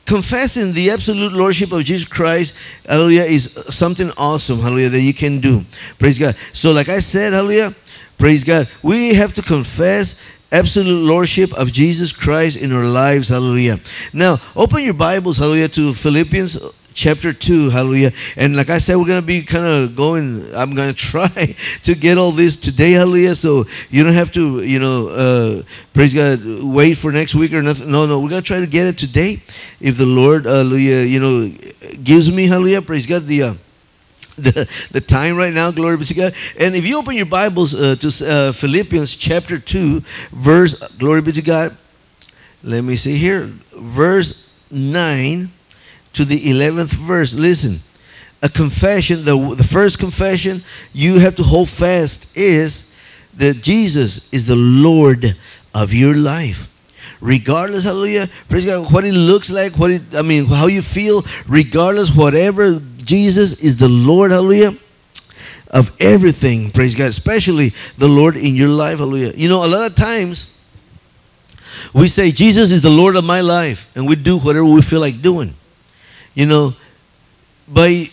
confessing 0.06 0.72
the 0.72 0.90
absolute 0.90 1.32
lordship 1.32 1.72
of 1.72 1.84
Jesus 1.84 2.06
Christ, 2.06 2.54
hallelujah, 2.86 3.24
is 3.24 3.58
something 3.70 4.10
awesome, 4.16 4.60
hallelujah, 4.60 4.90
that 4.90 5.00
you 5.00 5.14
can 5.14 5.40
do. 5.40 5.64
Praise 5.98 6.18
God. 6.18 6.36
So, 6.52 6.72
like 6.72 6.88
I 6.88 7.00
said, 7.00 7.32
hallelujah, 7.32 7.74
praise 8.18 8.44
God, 8.44 8.68
we 8.82 9.14
have 9.14 9.34
to 9.34 9.42
confess 9.42 10.16
absolute 10.52 11.04
lordship 11.04 11.52
of 11.54 11.72
Jesus 11.72 12.12
Christ 12.12 12.56
in 12.56 12.72
our 12.72 12.84
lives, 12.84 13.28
hallelujah. 13.28 13.80
Now, 14.12 14.40
open 14.54 14.84
your 14.84 14.94
Bibles, 14.94 15.38
hallelujah, 15.38 15.68
to 15.70 15.94
Philippians 15.94 16.58
chapter 16.94 17.32
2 17.32 17.70
hallelujah. 17.70 18.12
And 18.36 18.56
like 18.56 18.70
i 18.70 18.78
said 18.78 18.96
we're 18.96 19.06
going 19.06 19.20
to 19.20 19.26
be 19.26 19.42
kind 19.42 19.66
of 19.66 19.96
going 19.96 20.54
i'm 20.54 20.74
going 20.74 20.88
to 20.94 20.98
try 20.98 21.56
to 21.82 21.94
get 21.94 22.16
all 22.16 22.32
this 22.32 22.56
today 22.56 22.92
hallelujah. 22.92 23.34
So 23.34 23.66
you 23.90 24.04
don't 24.04 24.14
have 24.14 24.32
to 24.32 24.62
you 24.62 24.78
know 24.78 25.08
uh, 25.08 25.62
praise 25.92 26.14
god 26.14 26.44
wait 26.44 26.94
for 26.94 27.12
next 27.12 27.34
week 27.34 27.52
or 27.52 27.62
nothing. 27.62 27.90
No 27.90 28.06
no 28.06 28.20
we're 28.20 28.30
going 28.30 28.42
to 28.42 28.46
try 28.46 28.60
to 28.60 28.66
get 28.66 28.86
it 28.86 28.98
today. 28.98 29.42
If 29.80 29.98
the 29.98 30.06
lord 30.06 30.44
hallelujah 30.44 31.04
you 31.04 31.20
know 31.20 31.52
gives 32.02 32.30
me 32.30 32.46
hallelujah 32.46 32.82
praise 32.82 33.06
god 33.06 33.26
the 33.26 33.42
uh, 33.42 33.54
the, 34.38 34.68
the 34.90 35.00
time 35.00 35.36
right 35.36 35.52
now 35.52 35.70
glory 35.70 35.96
be 35.96 36.04
to 36.04 36.14
god. 36.14 36.34
And 36.56 36.74
if 36.74 36.84
you 36.84 36.98
open 36.98 37.14
your 37.14 37.26
bibles 37.26 37.74
uh, 37.74 37.96
to 37.96 38.28
uh, 38.28 38.52
philippians 38.52 39.16
chapter 39.16 39.58
2 39.58 40.02
verse 40.32 40.74
glory 40.98 41.22
be 41.22 41.32
to 41.32 41.42
god. 41.42 41.76
Let 42.62 42.80
me 42.80 42.96
see 42.96 43.18
here. 43.18 43.50
Verse 43.74 44.50
9 44.70 45.50
to 46.14 46.24
the 46.24 46.40
11th 46.40 46.90
verse. 46.90 47.34
Listen, 47.34 47.80
a 48.42 48.48
confession, 48.48 49.24
the, 49.24 49.54
the 49.54 49.64
first 49.64 49.98
confession 49.98 50.62
you 50.92 51.18
have 51.18 51.36
to 51.36 51.42
hold 51.42 51.68
fast 51.68 52.26
is 52.36 52.92
that 53.36 53.62
Jesus 53.62 54.20
is 54.30 54.46
the 54.46 54.56
Lord 54.56 55.36
of 55.72 55.92
your 55.92 56.14
life. 56.14 56.68
Regardless, 57.20 57.84
hallelujah, 57.84 58.28
praise 58.48 58.66
God, 58.66 58.92
what 58.92 59.04
it 59.04 59.12
looks 59.12 59.50
like, 59.50 59.78
what 59.78 59.90
it, 59.90 60.02
I 60.12 60.22
mean, 60.22 60.44
how 60.44 60.66
you 60.66 60.82
feel, 60.82 61.24
regardless, 61.48 62.10
whatever, 62.10 62.80
Jesus 62.98 63.54
is 63.54 63.78
the 63.78 63.88
Lord, 63.88 64.30
hallelujah, 64.30 64.76
of 65.70 65.90
everything, 65.98 66.70
praise 66.70 66.94
God, 66.94 67.06
especially 67.10 67.72
the 67.96 68.08
Lord 68.08 68.36
in 68.36 68.54
your 68.54 68.68
life, 68.68 68.98
hallelujah. 68.98 69.32
You 69.34 69.48
know, 69.48 69.64
a 69.64 69.66
lot 69.66 69.86
of 69.86 69.94
times, 69.94 70.50
we 71.94 72.08
say, 72.08 72.30
Jesus 72.30 72.70
is 72.70 72.82
the 72.82 72.90
Lord 72.90 73.16
of 73.16 73.24
my 73.24 73.40
life, 73.40 73.86
and 73.94 74.06
we 74.06 74.16
do 74.16 74.38
whatever 74.38 74.66
we 74.66 74.82
feel 74.82 75.00
like 75.00 75.22
doing 75.22 75.54
you 76.34 76.46
know 76.46 76.74
by 77.68 78.10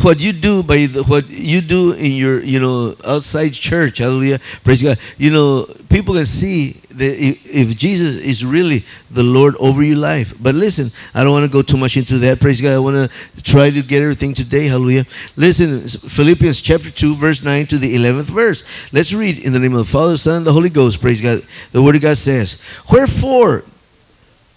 what 0.00 0.20
you 0.20 0.32
do 0.32 0.62
by 0.62 0.86
the, 0.86 1.02
what 1.02 1.28
you 1.28 1.60
do 1.60 1.92
in 1.92 2.12
your 2.12 2.42
you 2.42 2.58
know 2.58 2.96
outside 3.04 3.50
church 3.50 3.98
hallelujah 3.98 4.40
praise 4.64 4.82
god. 4.82 4.98
You 5.18 5.30
know 5.30 5.64
people 5.90 6.14
can 6.14 6.24
see 6.24 6.80
that 6.90 7.22
if, 7.22 7.46
if 7.46 7.76
jesus 7.76 8.16
is 8.16 8.42
really 8.44 8.86
the 9.10 9.22
lord 9.22 9.54
over 9.56 9.82
your 9.82 9.98
life. 9.98 10.32
But 10.40 10.54
listen 10.54 10.90
i 11.14 11.22
don't 11.22 11.32
want 11.32 11.44
to 11.44 11.52
go 11.52 11.60
too 11.60 11.76
much 11.76 11.96
into 11.96 12.18
that 12.18 12.40
praise 12.40 12.60
god. 12.60 12.74
I 12.74 12.78
want 12.78 13.10
to 13.10 13.42
try 13.42 13.70
to 13.70 13.82
get 13.82 14.02
everything 14.02 14.32
today 14.32 14.66
hallelujah. 14.66 15.06
Listen 15.36 15.86
philippians 15.86 16.60
chapter 16.60 16.90
2 16.90 17.16
verse 17.16 17.42
9 17.42 17.66
to 17.66 17.78
the 17.78 17.94
11th 17.94 18.24
verse. 18.24 18.64
Let's 18.92 19.12
read 19.12 19.38
in 19.38 19.52
the 19.52 19.58
name 19.58 19.74
of 19.74 19.86
the 19.86 19.92
father 19.92 20.16
son 20.16 20.38
and 20.38 20.46
the 20.46 20.52
holy 20.54 20.70
ghost 20.70 21.02
praise 21.02 21.20
god. 21.20 21.44
The 21.72 21.82
word 21.82 21.96
of 21.96 22.02
god 22.02 22.16
says 22.16 22.56
wherefore 22.90 23.64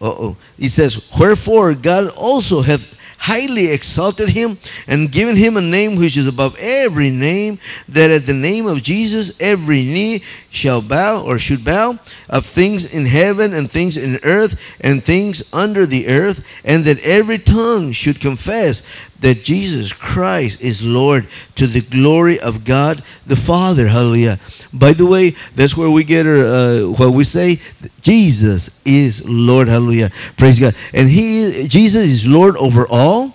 uh-oh. 0.06 0.38
He 0.58 0.70
says, 0.70 1.04
Wherefore 1.18 1.74
God 1.74 2.10
also 2.10 2.62
hath 2.62 2.96
highly 3.18 3.68
exalted 3.68 4.30
him 4.30 4.58
and 4.86 5.12
given 5.12 5.36
him 5.36 5.58
a 5.58 5.62
name 5.62 5.96
which 5.96 6.16
is 6.16 6.28
above 6.28 6.56
every 6.58 7.10
name, 7.10 7.58
that 7.90 8.12
at 8.12 8.28
the 8.28 8.34
name 8.34 8.68
of 8.68 8.84
Jesus 8.84 9.32
every 9.40 9.82
knee 9.82 10.24
shall 10.52 10.80
bow 10.82 11.24
or 11.24 11.40
should 11.40 11.66
bow 11.66 11.98
of 12.30 12.46
things 12.46 12.86
in 12.86 13.08
heaven 13.08 13.52
and 13.52 13.72
things 13.72 13.98
in 13.98 14.20
earth 14.24 14.60
and 14.80 15.04
things 15.04 15.42
under 15.52 15.88
the 15.88 16.08
earth, 16.08 16.46
and 16.64 16.86
that 16.86 17.00
every 17.00 17.40
tongue 17.40 17.92
should 17.92 18.20
confess 18.20 18.84
that 19.26 19.44
Jesus 19.44 19.92
Christ 19.92 20.62
is 20.62 20.84
Lord 20.84 21.28
to 21.56 21.66
the 21.66 21.82
glory 21.82 22.40
of 22.40 22.64
God 22.64 23.04
the 23.26 23.36
Father. 23.36 23.88
Hallelujah. 23.88 24.40
By 24.72 24.94
the 24.94 25.08
way, 25.08 25.36
that's 25.56 25.76
where 25.76 25.90
we 25.90 26.04
get 26.04 26.28
our, 26.28 26.46
uh, 26.46 26.82
what 26.90 27.12
we 27.12 27.24
say, 27.24 27.60
Jesus 28.04 28.70
is 28.86 29.26
Lord. 29.26 29.68
Hallelujah. 29.68 30.12
Praise 30.38 30.60
God. 30.60 30.76
And 30.94 31.10
he, 31.10 31.68
Jesus 31.68 32.08
is 32.08 32.28
Lord 32.28 32.56
over 32.58 32.88
all. 32.88 33.34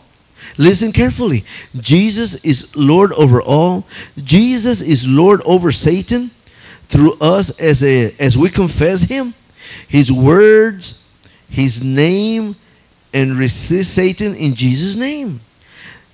Listen 0.56 0.92
carefully. 0.92 1.44
Jesus 1.76 2.36
is 2.44 2.76
Lord 2.76 3.12
over 3.14 3.42
all. 3.42 3.84
Jesus 4.16 4.80
is 4.80 5.04
Lord 5.04 5.42
over 5.42 5.72
Satan 5.72 6.30
through 6.88 7.14
us 7.14 7.50
as 7.58 7.82
a 7.82 8.14
as 8.20 8.38
we 8.38 8.48
confess 8.48 9.02
him. 9.02 9.34
His 9.88 10.12
words, 10.12 11.02
his 11.48 11.82
name, 11.82 12.54
and 13.12 13.36
resist 13.36 13.92
Satan 13.92 14.36
in 14.36 14.54
Jesus' 14.54 14.94
name. 14.94 15.40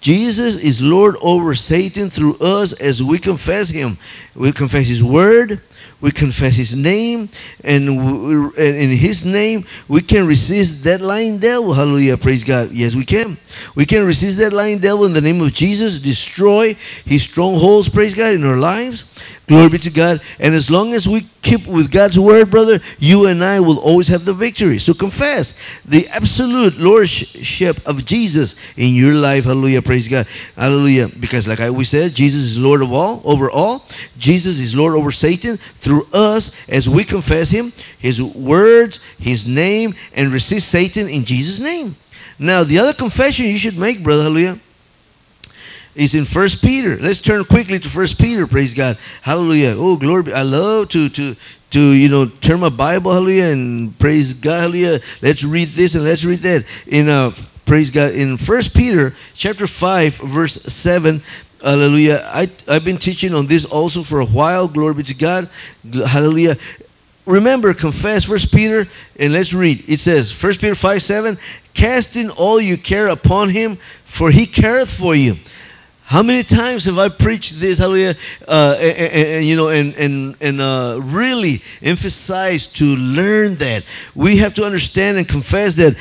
Jesus 0.07 0.55
is 0.55 0.81
Lord 0.81 1.17
over 1.21 1.57
Satan 1.57 2.11
through 2.11 2.37
us 2.37 2.73
as 2.75 3.03
we 3.03 3.19
confess 3.19 3.71
him. 3.71 3.99
We 4.37 4.53
confess 4.53 4.87
his 4.87 5.03
word, 5.03 5.61
we 6.01 6.13
confess 6.13 6.55
his 6.55 6.77
name, 6.77 7.29
and 7.65 7.89
w- 7.89 8.53
and 8.57 8.77
in 8.77 8.91
his 8.91 9.25
name 9.25 9.67
we 9.89 10.03
can 10.03 10.25
resist 10.29 10.85
that 10.85 11.01
lying 11.01 11.39
devil. 11.39 11.75
Hallelujah. 11.75 12.17
Praise 12.19 12.45
God. 12.45 12.71
Yes, 12.71 12.95
we 12.95 13.05
can. 13.05 13.37
We 13.75 13.85
can 13.85 14.07
resist 14.07 14.39
that 14.39 14.53
lying 14.53 14.79
devil 14.79 15.07
in 15.07 15.13
the 15.13 15.21
name 15.21 15.41
of 15.41 15.53
Jesus, 15.53 15.99
destroy 15.99 16.77
his 17.05 17.23
strongholds, 17.25 17.89
praise 17.89 18.15
God, 18.15 18.33
in 18.33 18.45
our 18.45 18.59
lives. 18.59 19.07
Glory 19.49 19.69
be 19.69 19.79
to 19.79 19.91
God. 19.91 20.21
And 20.41 20.57
as 20.57 20.71
long 20.71 20.93
as 20.93 21.07
we 21.07 21.29
keep 21.43 21.69
with 21.69 21.93
God's 21.93 22.19
word, 22.19 22.51
brother, 22.51 22.81
you 22.99 23.27
and 23.27 23.45
I 23.45 23.61
will 23.61 23.79
always 23.79 24.09
have 24.09 24.25
the 24.25 24.35
victory. 24.35 24.81
So 24.81 24.93
confess 24.93 25.57
the 25.85 26.09
absolute 26.09 26.79
lordship 26.79 27.79
of 27.87 28.05
Jesus 28.05 28.57
in 28.77 28.95
your 28.95 29.15
life. 29.15 29.45
Hallelujah. 29.45 29.83
Praise 29.83 30.09
God. 30.09 30.27
Hallelujah. 30.57 31.09
Because 31.09 31.47
like 31.47 31.61
I 31.61 31.69
always 31.69 31.91
said, 31.91 32.15
Jesus 32.15 32.43
is 32.43 32.59
Lord 32.59 32.83
of 32.83 32.93
all, 32.93 33.23
over 33.25 33.49
all. 33.49 33.87
Jesus 34.19 34.59
is 34.59 34.75
Lord 34.75 34.95
over 34.95 35.13
Satan 35.13 35.59
through 35.79 36.09
us 36.13 36.51
as 36.69 36.89
we 36.89 37.05
confess 37.05 37.51
him, 37.51 37.73
his 38.01 38.21
words, 38.21 38.99
his 39.17 39.47
name, 39.47 39.95
and 40.13 40.33
resist 40.33 40.69
Satan 40.69 41.09
in 41.09 41.25
Jesus' 41.25 41.61
name. 41.61 41.95
Now, 42.37 42.65
the 42.65 42.81
other 42.81 42.93
confession 42.93 43.47
you 43.47 43.59
should 43.59 43.79
make, 43.79 44.03
brother, 44.03 44.25
hallelujah, 44.25 44.59
is 45.97 46.15
in 46.15 46.25
First 46.25 46.63
Peter. 46.63 46.97
Let's 46.97 47.19
turn 47.19 47.45
quickly 47.45 47.79
to 47.81 47.89
First 47.89 48.19
Peter. 48.19 48.47
Praise 48.47 48.75
God. 48.75 48.99
Hallelujah. 49.23 49.75
Oh, 49.77 49.97
glory. 49.97 50.25
be- 50.25 50.33
I 50.33 50.43
love 50.43 50.91
to 50.91 51.09
to 51.09 51.37
to 51.71 51.81
you 51.81 52.09
know 52.09 52.27
turn 52.27 52.61
my 52.61 52.69
Bible. 52.69 53.13
Hallelujah 53.13 53.47
and 53.47 53.99
praise 53.99 54.35
God. 54.35 54.61
Hallelujah. 54.61 55.01
Let's 55.23 55.43
read 55.43 55.71
this 55.71 55.95
and 55.95 56.05
let's 56.05 56.25
read 56.25 56.41
that 56.41 56.65
in 56.87 57.09
uh 57.09 57.33
praise 57.67 57.91
God, 57.91 58.13
in 58.13 58.37
First 58.37 58.75
Peter 58.75 59.13
chapter 59.35 59.67
5, 59.67 60.15
verse 60.19 60.63
7. 60.63 61.21
Hallelujah. 61.61 62.23
I, 62.33 62.49
I've 62.69 62.85
been 62.85 62.99
teaching 62.99 63.35
on 63.35 63.49
this 63.49 63.65
also 63.65 64.05
for 64.05 64.21
a 64.21 64.27
while. 64.27 64.69
Glory 64.69 64.95
be 64.95 65.03
to 65.03 65.15
God. 65.15 65.51
Hallelujah. 65.93 66.57
Remember, 67.27 67.75
confess 67.75 68.25
First 68.25 68.53
Peter, 68.53 68.87
and 69.19 69.33
let's 69.33 69.53
read. 69.53 69.85
It 69.89 69.99
says, 69.99 70.31
First 70.31 70.61
Peter 70.61 70.77
5, 70.77 71.03
7, 71.03 71.39
casting 71.75 72.31
all 72.31 72.61
you 72.61 72.79
care 72.79 73.09
upon 73.09 73.51
him, 73.51 73.79
for 74.05 74.31
he 74.31 74.47
careth 74.47 74.93
for 74.93 75.15
you. 75.17 75.35
How 76.07 76.23
many 76.23 76.45
times 76.45 76.85
have 76.85 76.99
I 76.99 77.09
preached 77.09 77.59
this, 77.59 77.79
hallelujah, 77.81 78.17
uh, 78.47 78.77
and, 78.79 79.13
and- 79.13 79.45
you 79.45 79.57
know, 79.57 79.71
and, 79.71 79.93
and, 79.97 80.37
and 80.41 80.61
uh, 80.61 81.01
really 81.03 81.63
emphasized 81.83 82.77
to 82.77 82.85
learn 82.95 83.57
that. 83.57 83.83
We 84.15 84.37
have 84.37 84.55
to 84.55 84.65
understand 84.65 85.19
and 85.19 85.29
confess 85.29 85.75
that 85.75 85.97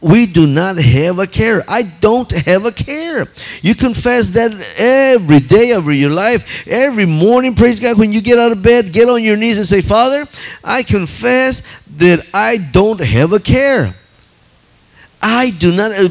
we 0.00 0.26
do 0.26 0.46
not 0.46 0.76
have 0.76 1.18
a 1.18 1.26
care. 1.26 1.64
I 1.66 1.82
don't 1.82 2.30
have 2.30 2.66
a 2.66 2.70
care. 2.70 3.26
You 3.60 3.74
confess 3.74 4.28
that 4.30 4.52
every 4.76 5.40
day 5.40 5.72
of 5.72 5.92
your 5.92 6.10
life, 6.10 6.46
every 6.64 7.06
morning, 7.06 7.56
praise 7.56 7.80
God, 7.80 7.98
when 7.98 8.12
you 8.12 8.20
get 8.20 8.38
out 8.38 8.52
of 8.52 8.62
bed, 8.62 8.92
get 8.92 9.08
on 9.08 9.24
your 9.24 9.36
knees 9.36 9.58
and 9.58 9.66
say, 9.66 9.80
Father, 9.82 10.28
I 10.62 10.84
confess 10.84 11.62
that 11.96 12.24
I 12.32 12.58
don't 12.58 13.00
have 13.00 13.32
a 13.32 13.40
care. 13.40 13.96
I 15.20 15.50
do 15.50 15.72
not. 15.72 15.90
Uh, 15.90 16.08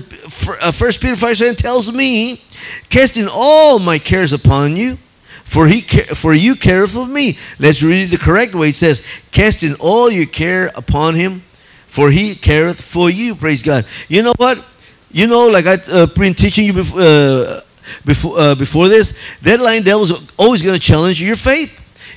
uh, 0.60 0.72
First 0.74 1.00
Peter 1.00 1.16
five 1.16 1.38
seven 1.38 1.56
tells 1.56 1.90
me, 1.90 2.42
casting 2.90 3.28
all 3.28 3.80
my 3.80 4.00
cares 4.00 4.34
upon 4.34 4.78
you, 4.78 4.98
for 5.46 5.68
he 5.68 5.82
for 5.82 6.34
you 6.34 6.56
careth 6.56 6.96
of 6.96 7.10
me. 7.10 7.38
Let's 7.60 7.82
read 7.82 8.08
it 8.08 8.12
the 8.12 8.24
correct 8.24 8.54
way. 8.54 8.70
It 8.70 8.76
says, 8.76 9.04
casting 9.32 9.76
all 9.76 10.10
your 10.10 10.26
care 10.26 10.72
upon 10.76 11.16
him, 11.16 11.44
for 11.88 12.12
he 12.12 12.36
careth 12.36 12.82
for 12.82 13.10
you. 13.10 13.36
Praise 13.36 13.64
God. 13.64 13.86
You 14.08 14.24
know 14.24 14.34
what? 14.38 14.64
You 15.12 15.28
know, 15.28 15.48
like 15.48 15.66
I've 15.66 15.90
uh, 15.90 16.06
been 16.08 16.34
teaching 16.34 16.66
you 16.66 16.74
before. 16.74 17.02
Uh, 17.02 17.62
before, 18.06 18.38
uh, 18.38 18.56
before 18.56 18.90
this, 18.90 19.18
that 19.44 19.62
lying 19.62 19.84
devil's 19.84 20.12
always 20.38 20.62
going 20.62 20.78
to 20.78 20.86
challenge 20.86 21.22
your 21.22 21.38
faith. 21.38 21.72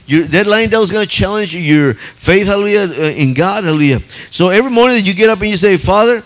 Your, 0.06 0.24
that 0.26 0.46
lying 0.46 0.68
devil's 0.68 0.90
going 0.90 1.06
to 1.06 1.12
challenge 1.12 1.54
your 1.54 1.94
faith, 1.94 2.46
hallelujah, 2.46 2.90
uh, 2.90 3.10
in 3.10 3.34
God, 3.34 3.64
hallelujah. 3.64 4.00
So 4.32 4.48
every 4.48 4.70
morning 4.70 4.96
that 4.96 5.04
you 5.04 5.14
get 5.14 5.30
up 5.30 5.40
and 5.40 5.50
you 5.50 5.56
say, 5.56 5.76
Father, 5.76 6.24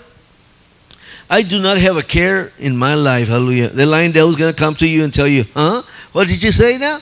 I 1.28 1.42
do 1.42 1.60
not 1.60 1.78
have 1.78 1.96
a 1.96 2.02
care 2.02 2.52
in 2.58 2.76
my 2.76 2.94
life. 2.94 3.28
Hallelujah. 3.28 3.68
The 3.68 3.86
lying 3.86 4.12
devil's 4.12 4.36
going 4.36 4.52
to 4.52 4.58
come 4.58 4.74
to 4.76 4.86
you 4.86 5.04
and 5.04 5.12
tell 5.12 5.28
you, 5.28 5.44
huh? 5.54 5.82
What 6.12 6.28
did 6.28 6.42
you 6.42 6.52
say 6.52 6.78
now? 6.78 7.00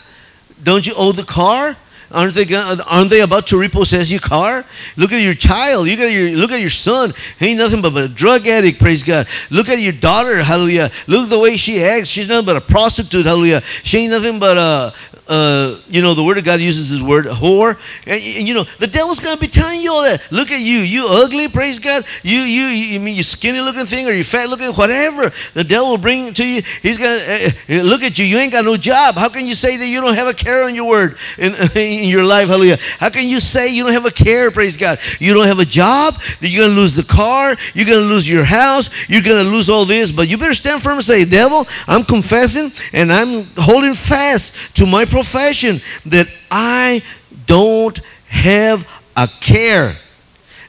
Don't 0.63 0.87
you 0.87 0.95
owe 0.95 1.13
the 1.13 1.25
car? 1.25 1.77
Aren't 2.13 2.35
they, 2.35 2.45
gonna, 2.45 2.83
aren't 2.85 3.09
they 3.09 3.21
about 3.21 3.47
to 3.49 3.57
repossess 3.57 4.11
your 4.11 4.21
car? 4.21 4.67
Look 4.97 5.13
at 5.13 5.23
your 5.23 5.35
child. 5.35 5.89
You 5.89 5.97
got 5.97 6.13
your, 6.13 6.31
look 6.33 6.53
at 6.53 6.61
your 6.61 6.71
son. 6.71 7.15
He 7.39 7.49
ain't 7.49 7.59
nothing 7.59 7.81
but 7.81 7.97
a 7.97 8.07
drug 8.07 8.47
addict, 8.47 8.79
praise 8.79 9.03
God. 9.03 9.27
Look 9.51 9.69
at 9.71 9.79
your 9.79 9.95
daughter, 9.95 10.43
hallelujah. 10.43 10.91
Look 11.07 11.25
at 11.25 11.31
the 11.31 11.39
way 11.39 11.57
she 11.57 11.83
acts. 11.83 12.11
She's 12.11 12.29
nothing 12.29 12.45
but 12.45 12.57
a 12.57 12.61
prostitute, 12.61 13.25
hallelujah. 13.25 13.63
She 13.83 13.99
ain't 13.99 14.11
nothing 14.11 14.39
but 14.39 14.59
a, 14.59 14.95
uh, 15.29 15.79
you 15.89 16.03
know, 16.03 16.15
the 16.15 16.23
word 16.23 16.39
of 16.39 16.45
God 16.45 16.61
uses 16.61 16.89
his 16.89 17.03
word, 17.03 17.27
whore. 17.27 17.79
And, 18.07 18.23
and, 18.23 18.49
you 18.49 18.55
know, 18.55 18.65
the 18.79 18.87
devil's 18.87 19.21
going 19.21 19.37
to 19.37 19.41
be 19.41 19.49
telling 19.49 19.81
you 19.81 19.93
all 19.93 20.03
that. 20.03 20.21
Look 20.31 20.51
at 20.51 20.61
you. 20.61 20.79
You 20.79 21.07
ugly, 21.07 21.49
praise 21.49 21.79
God. 21.79 22.05
You, 22.23 22.41
you, 22.41 22.67
you, 22.67 23.01
mean, 23.01 23.15
you 23.15 23.23
skinny 23.23 23.61
looking 23.61 23.87
thing 23.87 24.09
or 24.09 24.13
you 24.13 24.25
fat 24.25 24.49
looking, 24.49 24.73
whatever. 24.73 25.33
The 25.55 25.63
devil 25.63 25.91
will 25.91 25.99
bring 25.99 26.27
it 26.27 26.37
to 26.37 26.45
you. 26.45 26.63
He's 26.83 26.99
going 26.99 27.21
to 27.21 27.81
uh, 27.81 27.83
look 27.83 28.03
at 28.03 28.19
you. 28.19 28.25
You 28.25 28.39
ain't 28.39 28.53
got 28.53 28.65
no 28.65 28.77
job. 28.77 29.15
How 29.15 29.29
can 29.29 29.47
you 29.47 29.55
say 29.55 29.77
that 29.77 29.87
you 29.87 30.01
don't 30.01 30.15
have 30.15 30.27
a 30.27 30.35
care 30.35 30.65
on 30.65 30.75
your 30.75 30.87
word 30.87 31.17
in, 31.39 31.55
in 31.77 32.09
your 32.09 32.25
life? 32.25 32.49
Hallelujah. 32.49 32.79
How 32.99 33.09
can 33.09 33.29
you 33.29 33.39
say 33.39 33.69
you 33.69 33.85
don't 33.85 33.93
have 33.93 34.07
a 34.07 34.11
care, 34.11 34.51
praise 34.51 34.77
God? 34.77 34.99
You 35.21 35.35
don't 35.35 35.47
have 35.47 35.61
a 35.61 35.65
job, 35.65 36.17
you're 36.41 36.65
going 36.65 36.75
to 36.75 36.81
lose 36.81 36.95
the 36.95 37.05
car, 37.05 37.57
you're 37.75 37.87
going 37.87 38.01
to 38.01 38.07
lose 38.07 38.29
your 38.29 38.45
house, 38.45 38.91
you're 39.09 39.23
going 39.23 39.45
to 39.45 39.51
lose 39.51 39.71
all 39.71 39.85
this. 39.85 40.11
But 40.11 40.29
you 40.29 40.37
better 40.37 40.55
stand 40.55 40.83
firm 40.83 40.99
and 40.99 41.05
say, 41.05 41.25
devil, 41.25 41.69
I'm 41.87 42.05
confessing 42.05 42.73
and 42.93 43.13
I'm 43.13 43.45
holding 43.57 43.95
fast 43.95 44.55
to 44.75 44.87
my 44.87 45.05
profession 45.13 45.81
that 46.07 46.27
I 46.51 47.03
don't 47.47 47.97
have 48.29 48.89
a 49.15 49.29
care. 49.41 49.97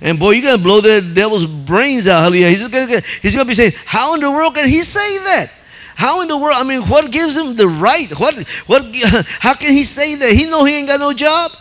And 0.02 0.20
boy, 0.20 0.32
you're 0.32 0.52
gonna 0.52 0.62
blow 0.62 0.82
the 0.82 1.02
devil's 1.02 1.46
brains 1.46 2.08
out. 2.08 2.20
Hallelujah. 2.24 2.50
He's 2.50 2.67
gonna 2.67 3.02
he's 3.22 3.34
gonna 3.34 3.46
be 3.46 3.56
saying, 3.56 3.72
How 3.86 4.13
in 4.15 4.20
the 4.20 4.30
world 4.30 4.54
can 4.54 4.67
he 4.67 4.84
say 4.84 5.17
that? 5.20 5.50
How 5.96 6.22
in 6.22 6.28
the 6.28 6.38
world? 6.38 6.58
I 6.58 6.63
mean, 6.63 6.82
what 6.89 7.10
gives 7.12 7.38
him 7.38 7.56
the 7.56 7.67
right? 7.67 8.12
What 8.20 8.36
what 8.67 8.84
how 9.39 9.54
can 9.54 9.72
he 9.72 9.84
say 9.84 10.15
that? 10.15 10.34
He 10.34 10.46
know 10.46 10.65
he 10.65 10.76
ain't 10.76 10.89
got 10.89 11.00
no 11.00 11.13
job. 11.13 11.52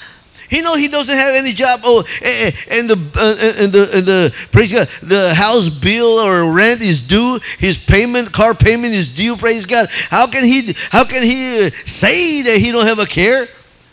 He 0.52 0.60
know 0.60 0.74
he 0.74 0.86
doesn't 0.86 1.16
have 1.16 1.34
any 1.34 1.54
job. 1.54 1.80
Oh, 1.82 2.04
and, 2.20 2.54
and 2.68 2.90
the 2.90 2.98
uh, 3.18 3.36
and 3.56 3.72
the 3.72 3.96
and 3.96 4.06
the 4.06 4.34
praise 4.50 4.70
God, 4.70 4.86
the 5.02 5.32
house 5.32 5.70
bill 5.70 6.18
or 6.18 6.52
rent 6.52 6.82
is 6.82 7.00
due. 7.00 7.40
His 7.58 7.78
payment, 7.78 8.32
car 8.32 8.54
payment 8.54 8.92
is 8.92 9.08
due. 9.08 9.34
Praise 9.38 9.64
God. 9.64 9.88
How 9.88 10.26
can 10.26 10.44
he? 10.44 10.76
How 10.90 11.04
can 11.04 11.22
he 11.22 11.68
uh, 11.68 11.70
say 11.86 12.42
that 12.42 12.58
he 12.58 12.70
don't 12.70 12.86
have 12.86 12.98
a 12.98 13.06
care? 13.06 13.48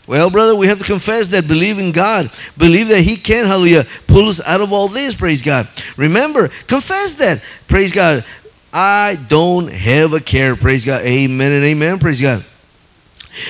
Well, 0.06 0.28
brother, 0.28 0.54
we 0.54 0.66
have 0.66 0.78
to 0.80 0.84
confess 0.84 1.28
that 1.28 1.48
believe 1.48 1.78
in 1.78 1.92
God. 1.92 2.30
Believe 2.58 2.88
that 2.88 3.02
He 3.02 3.16
can, 3.16 3.46
hallelujah, 3.46 3.86
pull 4.06 4.28
us 4.28 4.40
out 4.40 4.60
of 4.60 4.72
all 4.72 4.88
this, 4.88 5.14
praise 5.14 5.40
God. 5.40 5.68
Remember, 5.96 6.48
confess 6.66 7.14
that, 7.14 7.42
praise 7.68 7.92
God. 7.92 8.24
I 8.72 9.16
don't 9.28 9.68
have 9.68 10.12
a 10.12 10.20
care, 10.20 10.56
praise 10.56 10.84
God. 10.84 11.02
Amen 11.02 11.52
and 11.52 11.64
amen, 11.64 12.00
praise 12.00 12.20
God. 12.20 12.44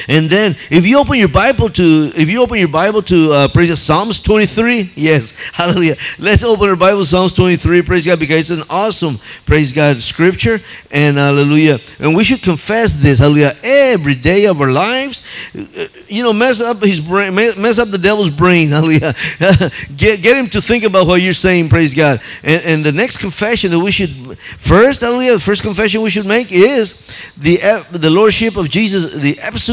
And 0.08 0.28
then, 0.28 0.56
if 0.70 0.84
you 0.86 0.98
open 0.98 1.18
your 1.18 1.28
Bible 1.28 1.70
to, 1.70 2.12
if 2.14 2.28
you 2.28 2.42
open 2.42 2.58
your 2.58 2.68
Bible 2.68 3.02
to, 3.04 3.32
uh, 3.32 3.48
praise 3.48 3.68
God, 3.70 3.78
Psalms 3.78 4.20
23, 4.22 4.92
yes, 4.94 5.32
hallelujah. 5.52 5.96
Let's 6.18 6.42
open 6.42 6.68
our 6.68 6.76
Bible, 6.76 7.04
Psalms 7.04 7.32
23, 7.32 7.82
praise 7.82 8.06
God, 8.06 8.18
because 8.18 8.50
it's 8.50 8.60
an 8.60 8.66
awesome, 8.68 9.18
praise 9.46 9.72
God, 9.72 10.02
scripture, 10.02 10.60
and 10.90 11.16
hallelujah. 11.16 11.78
And 11.98 12.14
we 12.14 12.24
should 12.24 12.42
confess 12.42 12.94
this, 12.94 13.18
hallelujah, 13.18 13.56
every 13.62 14.14
day 14.14 14.46
of 14.46 14.60
our 14.60 14.70
lives. 14.70 15.22
Uh, 15.56 15.86
You 16.08 16.24
know, 16.24 16.32
mess 16.32 16.60
up 16.60 16.82
his 16.82 17.00
brain, 17.00 17.34
mess 17.34 17.78
up 17.78 17.88
the 17.90 17.98
devil's 17.98 18.30
brain, 18.30 18.68
hallelujah. 18.70 19.14
get, 19.96 20.20
get 20.20 20.36
him 20.36 20.48
to 20.50 20.60
think 20.60 20.84
about 20.84 21.06
what 21.06 21.22
you're 21.22 21.32
saying, 21.32 21.68
praise 21.68 21.94
God. 21.94 22.20
And, 22.42 22.62
and 22.62 22.84
the 22.84 22.92
next 22.92 23.18
confession 23.18 23.70
that 23.70 23.80
we 23.80 23.92
should, 23.92 24.36
first, 24.62 25.00
hallelujah, 25.00 25.34
the 25.34 25.40
first 25.40 25.62
confession 25.62 26.02
we 26.02 26.10
should 26.10 26.26
make 26.26 26.52
is 26.52 27.06
the, 27.36 27.84
the 27.92 28.10
lordship 28.10 28.56
of 28.56 28.68
Jesus, 28.68 29.14
the 29.20 29.38
absolute 29.40 29.69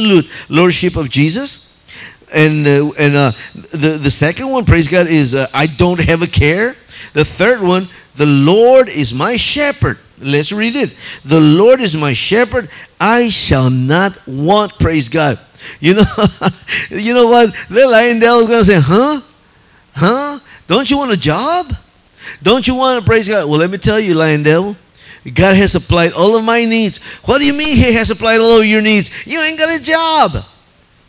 lordship 0.50 0.96
of 0.96 1.10
Jesus. 1.10 1.64
And 2.32 2.68
uh, 2.68 2.92
and 2.98 3.16
uh, 3.16 3.32
the 3.72 3.98
the 3.98 4.12
second 4.12 4.50
one, 4.50 4.66
praise 4.66 4.88
God, 4.88 5.08
is 5.08 5.34
uh, 5.34 5.48
I 5.54 5.66
don't 5.66 6.00
have 6.02 6.22
a 6.22 6.28
care. 6.28 6.76
The 7.14 7.24
third 7.24 7.62
one, 7.62 7.88
the 8.18 8.26
Lord 8.26 8.90
is 8.90 9.14
my 9.14 9.38
shepherd. 9.38 9.98
Let's 10.20 10.52
read 10.52 10.76
it. 10.76 10.94
The 11.24 11.40
Lord 11.40 11.80
is 11.80 11.96
my 11.96 12.14
shepherd; 12.14 12.70
I 13.00 13.30
shall 13.30 13.70
not 13.70 14.28
want. 14.28 14.74
Praise 14.78 15.08
God. 15.08 15.40
You 15.80 15.96
know, 15.96 16.06
you 16.90 17.14
know 17.14 17.28
what? 17.28 17.56
The 17.70 17.88
lion 17.88 18.20
devil 18.20 18.42
is 18.42 18.50
gonna 18.50 18.66
say, 18.66 18.80
huh, 18.80 19.22
huh? 19.94 20.40
Don't 20.68 20.90
you 20.90 20.98
want 20.98 21.12
a 21.12 21.18
job? 21.18 21.74
Don't 22.42 22.68
you 22.68 22.76
want 22.76 23.00
to 23.00 23.06
praise 23.06 23.28
God? 23.28 23.50
Well, 23.50 23.60
let 23.60 23.70
me 23.70 23.78
tell 23.78 24.00
you, 24.00 24.14
lion 24.14 24.44
devil. 24.44 24.76
God 25.34 25.56
has 25.56 25.72
supplied 25.72 26.14
all 26.14 26.36
of 26.36 26.44
my 26.44 26.66
needs. 26.66 27.00
What 27.26 27.40
do 27.40 27.46
you 27.46 27.54
mean 27.54 27.76
He 27.76 27.92
has 27.94 28.08
supplied 28.08 28.40
all 28.40 28.60
of 28.60 28.66
your 28.66 28.82
needs? 28.82 29.10
You 29.26 29.42
ain't 29.42 29.60
got 29.60 29.80
a 29.80 29.84
job. 29.84 30.46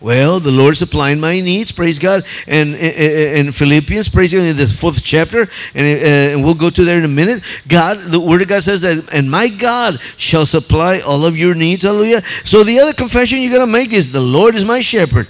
Well, 0.00 0.38
the 0.38 0.52
Lord 0.52 0.76
supplying 0.76 1.18
my 1.18 1.40
needs, 1.40 1.72
praise 1.72 1.98
God. 1.98 2.24
And 2.46 2.76
in 2.76 3.50
Philippians, 3.50 4.08
praise 4.08 4.32
God, 4.32 4.42
in 4.42 4.56
the 4.56 4.66
fourth 4.68 5.02
chapter, 5.02 5.48
and, 5.74 5.86
uh, 5.86 6.06
and 6.34 6.44
we'll 6.44 6.54
go 6.54 6.70
to 6.70 6.84
there 6.84 6.98
in 6.98 7.04
a 7.04 7.08
minute. 7.08 7.42
God, 7.66 8.12
the 8.12 8.20
Word 8.20 8.42
of 8.42 8.48
God 8.48 8.62
says 8.62 8.82
that, 8.82 9.08
and 9.10 9.28
my 9.28 9.48
God 9.48 10.00
shall 10.16 10.46
supply 10.46 11.00
all 11.00 11.24
of 11.24 11.36
your 11.36 11.54
needs. 11.54 11.82
Hallelujah. 11.82 12.22
So 12.44 12.62
the 12.62 12.78
other 12.78 12.92
confession 12.92 13.40
you 13.40 13.50
got 13.50 13.58
to 13.58 13.66
make 13.66 13.92
is, 13.92 14.12
the 14.12 14.20
Lord 14.20 14.54
is 14.54 14.64
my 14.64 14.82
shepherd. 14.82 15.26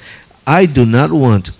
I 0.46 0.66
do 0.66 0.84
not 0.84 1.12
want. 1.12 1.50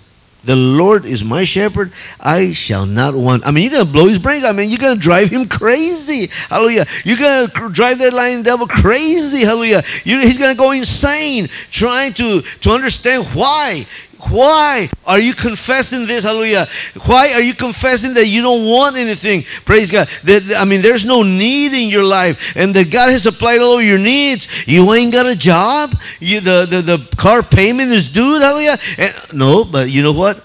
The 0.43 0.55
Lord 0.55 1.05
is 1.05 1.23
my 1.23 1.43
shepherd. 1.43 1.91
I 2.19 2.53
shall 2.53 2.85
not 2.85 3.13
want. 3.13 3.45
I 3.45 3.51
mean, 3.51 3.63
you're 3.63 3.73
going 3.73 3.85
to 3.85 3.91
blow 3.91 4.07
his 4.07 4.19
brains. 4.19 4.45
I 4.45 4.53
mean, 4.53 4.69
you're 4.69 4.79
going 4.79 4.95
to 4.95 5.01
drive 5.01 5.29
him 5.29 5.49
crazy. 5.49 6.27
Hallelujah. 6.27 6.85
You're 7.03 7.17
going 7.17 7.49
to 7.49 7.69
drive 7.69 7.99
that 7.99 8.13
lying 8.13 8.43
devil 8.43 8.65
crazy. 8.65 9.41
Hallelujah. 9.41 9.83
You, 10.05 10.19
he's 10.21 10.37
going 10.37 10.55
to 10.55 10.57
go 10.57 10.71
insane 10.71 11.49
trying 11.71 12.13
to, 12.13 12.41
to 12.41 12.71
understand 12.71 13.25
why. 13.35 13.85
Why 14.27 14.89
are 15.07 15.19
you 15.19 15.33
confessing 15.33 16.05
this? 16.05 16.25
Hallelujah. 16.25 16.67
Why 17.05 17.31
are 17.33 17.41
you 17.41 17.53
confessing 17.53 18.13
that 18.15 18.27
you 18.27 18.41
don't 18.41 18.65
want 18.65 18.97
anything? 18.97 19.45
Praise 19.63 19.89
God. 19.89 20.09
That 20.25 20.55
I 20.57 20.65
mean, 20.65 20.81
there's 20.81 21.05
no 21.05 21.23
need 21.23 21.73
in 21.73 21.87
your 21.89 22.03
life, 22.03 22.37
and 22.55 22.75
that 22.75 22.91
God 22.91 23.11
has 23.11 23.23
supplied 23.23 23.61
all 23.61 23.81
your 23.81 23.97
needs. 23.97 24.47
You 24.65 24.91
ain't 24.93 25.13
got 25.13 25.25
a 25.25 25.35
job. 25.35 25.95
You 26.19 26.41
the 26.41 26.65
the, 26.65 26.81
the 26.81 27.15
car 27.15 27.43
payment 27.43 27.93
is 27.93 28.09
due. 28.09 28.39
Hallelujah. 28.39 28.77
And, 28.97 29.15
no, 29.31 29.63
but 29.63 29.89
you 29.89 30.03
know 30.03 30.13
what? 30.13 30.43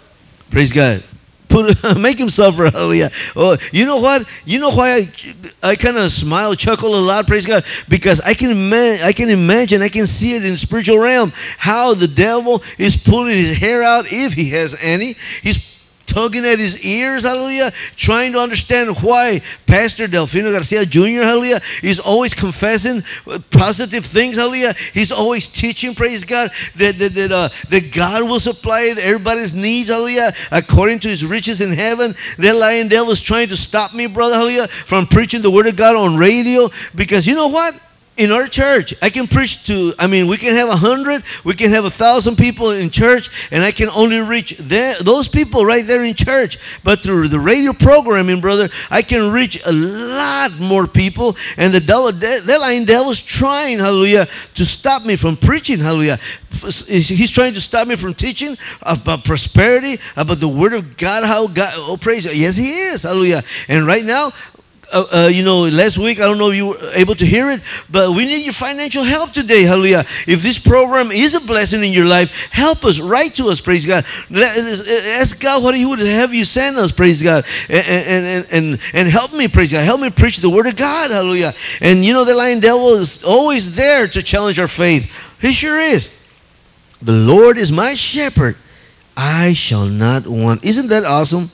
Praise 0.51 0.73
God. 0.73 1.03
Put, 1.49 1.83
make 1.99 2.19
him 2.19 2.31
suffer, 2.31 2.71
hallelujah. 2.71 3.11
Oh, 3.37 3.57
you 3.73 3.85
know 3.85 3.97
what? 3.97 4.27
You 4.45 4.59
know 4.59 4.71
why 4.71 4.95
I, 4.95 5.13
I 5.63 5.77
kind 5.77 5.97
of 5.97 6.13
smile, 6.13 6.55
chuckle 6.55 6.95
a 6.95 7.01
lot, 7.01 7.27
praise 7.27 7.47
God, 7.47 7.65
because 7.89 8.21
I 8.21 8.35
can 8.35 8.51
ima- 8.51 9.03
I 9.03 9.13
can 9.13 9.29
imagine, 9.29 9.83
I 9.83 9.89
can 9.89 10.07
see 10.07 10.35
it 10.35 10.45
in 10.45 10.57
spiritual 10.57 10.99
realm 10.99 11.33
how 11.59 11.95
the 11.95 12.09
devil 12.09 12.63
is 12.79 12.97
pulling 12.97 13.35
his 13.35 13.59
hair 13.59 13.83
out 13.83 14.07
if 14.11 14.33
he 14.33 14.51
has 14.51 14.75
any. 14.81 15.17
He's 15.43 15.74
tugging 16.07 16.45
at 16.45 16.59
his 16.59 16.79
ears, 16.81 17.25
hallelujah, 17.25 17.73
trying 17.97 18.33
to 18.33 18.39
understand 18.39 19.03
why 19.03 19.41
Pastor 19.67 20.07
Delfino 20.07 20.53
Garcia 20.53 20.87
Jr., 20.87 21.23
hallelujah, 21.23 21.63
is 21.83 21.99
always 22.01 22.35
confessing 22.35 23.03
positive 23.51 24.07
things, 24.07 24.37
hallelujah. 24.37 24.75
He's 24.93 25.13
always 25.13 25.49
teaching, 25.49 25.95
praise 25.95 26.25
God, 26.25 26.51
that, 26.77 26.99
that, 26.99 27.15
that, 27.15 27.33
uh, 27.33 27.49
that 27.71 27.93
God 27.93 28.29
will 28.29 28.41
supply 28.41 28.85
everybody's 28.85 29.55
needs, 29.55 29.91
hallelujah, 29.91 30.35
according 30.51 31.01
to 31.01 31.09
his 31.09 31.25
riches 31.25 31.61
in 31.61 31.73
heaven. 31.73 32.15
That 32.39 32.57
lying 32.57 32.89
devil 32.89 33.13
is 33.13 33.21
trying 33.21 33.49
to 33.49 33.57
stop 33.57 33.95
me, 33.95 34.07
brother, 34.07 34.35
hallelujah, 34.35 34.69
from 34.87 35.07
preaching 35.07 35.43
the 35.43 35.51
word 35.51 35.67
of 35.67 35.77
God 35.77 35.97
on 35.97 36.17
radio 36.17 36.71
because 36.95 37.27
you 37.27 37.35
know 37.35 37.49
what? 37.49 37.75
In 38.17 38.31
our 38.31 38.47
church. 38.47 38.95
I 39.03 39.11
can 39.11 39.27
preach 39.27 39.67
to 39.67 39.95
i 39.99 40.07
mean 40.07 40.27
we 40.27 40.37
can 40.37 40.55
have 40.55 40.69
a 40.69 40.77
hundred 40.77 41.25
we 41.43 41.55
can 41.55 41.71
have 41.73 41.85
a 41.85 41.91
thousand 41.91 42.37
people 42.37 42.71
in 42.71 42.91
church 42.91 43.31
and 43.51 43.63
i 43.63 43.73
can 43.73 43.89
only 43.91 44.19
reach 44.19 44.57
those 44.59 45.29
people 45.29 45.65
right 45.65 45.87
there 45.87 46.05
in 46.05 46.15
church. 46.15 46.59
But 46.83 47.01
through 47.01 47.29
the 47.29 47.41
radio 47.41 47.73
programming 47.73 48.41
brother 48.41 48.71
i 48.91 49.03
can 49.03 49.33
reach 49.33 49.61
a 49.65 49.73
lot 49.73 50.53
more 50.59 50.87
people 50.87 51.37
and 51.57 51.75
the 51.75 51.81
devil 51.81 52.13
that 52.13 52.47
lying 52.47 52.85
devil's 52.85 53.21
trying 53.21 53.79
hallelujah 53.79 54.29
to 54.55 54.65
stop 54.65 55.05
me 55.05 55.17
from 55.17 55.37
preaching 55.37 55.79
hallelujah. 55.79 56.19
He's 56.87 57.31
trying 57.31 57.55
to 57.55 57.61
stop 57.61 57.89
me 57.89 57.97
from 57.97 58.15
teaching 58.15 58.57
about 58.83 59.25
prosperity 59.25 59.99
about 60.17 60.39
the 60.39 60.49
word 60.49 60.73
of 60.73 60.97
god 60.97 61.25
how 61.25 61.49
god 61.49 61.75
oh 61.77 61.97
praise 61.97 62.25
yes 62.27 62.57
he 62.57 62.79
is 62.79 63.03
hallelujah. 63.03 63.43
And 63.69 63.87
right 63.87 64.05
now 64.05 64.33
uh, 64.95 65.25
uh, 65.25 65.27
you 65.27 65.43
know, 65.43 65.63
last 65.65 65.99
week, 65.99 66.21
I 66.21 66.23
don't 66.23 66.39
know 66.39 66.51
if 66.51 66.57
you 66.57 66.67
were 66.69 66.91
able 66.93 67.15
to 67.17 67.27
hear 67.27 67.51
it, 67.51 67.61
but 67.91 68.13
we 68.13 68.25
need 68.25 68.45
your 68.45 68.55
financial 68.55 69.03
help 69.03 69.33
today, 69.33 69.65
hallelujah. 69.65 70.07
If 70.27 70.43
this 70.43 70.59
program 70.59 71.11
is 71.11 71.35
a 71.35 71.41
blessing 71.41 71.83
in 71.83 71.93
your 71.93 72.05
life, 72.05 72.31
help 72.51 72.85
us, 72.85 73.01
write 73.01 73.35
to 73.37 73.49
us, 73.51 73.61
praise 73.61 73.85
God. 73.85 74.07
Let- 74.31 74.57
Ask 75.21 75.41
God 75.41 75.63
what 75.63 75.75
He 75.77 75.85
would 75.85 75.99
have 75.99 76.33
you 76.33 76.45
send 76.45 76.79
us, 76.79 76.93
praise 76.93 77.21
God. 77.23 77.45
And, 77.69 77.87
and, 77.87 78.25
and, 78.25 78.47
and, 78.51 78.81
and 78.93 79.09
help 79.09 79.33
me, 79.33 79.49
praise 79.49 79.73
God. 79.73 79.85
Help 79.85 80.01
me 80.01 80.11
preach 80.11 80.39
the 80.39 80.51
Word 80.51 80.67
of 80.69 80.77
God, 80.77 81.11
hallelujah. 81.11 81.55
And 81.81 82.05
you 82.05 82.13
know, 82.13 82.25
the 82.25 82.35
lying 82.35 82.61
devil 82.61 82.95
is 82.95 83.25
always 83.25 83.75
there 83.75 84.07
to 84.09 84.23
challenge 84.23 84.59
our 84.61 84.69
faith. 84.69 85.13
He 85.41 85.53
sure 85.53 85.79
is. 85.81 86.09
The 87.03 87.13
Lord 87.13 87.59
is 87.59 87.73
my 87.73 87.97
shepherd. 87.97 88.57
I 89.17 89.55
shall 89.55 89.87
not 89.87 90.27
want. 90.27 90.65
Isn't 90.65 90.89
that 90.89 91.05
awesome? 91.05 91.51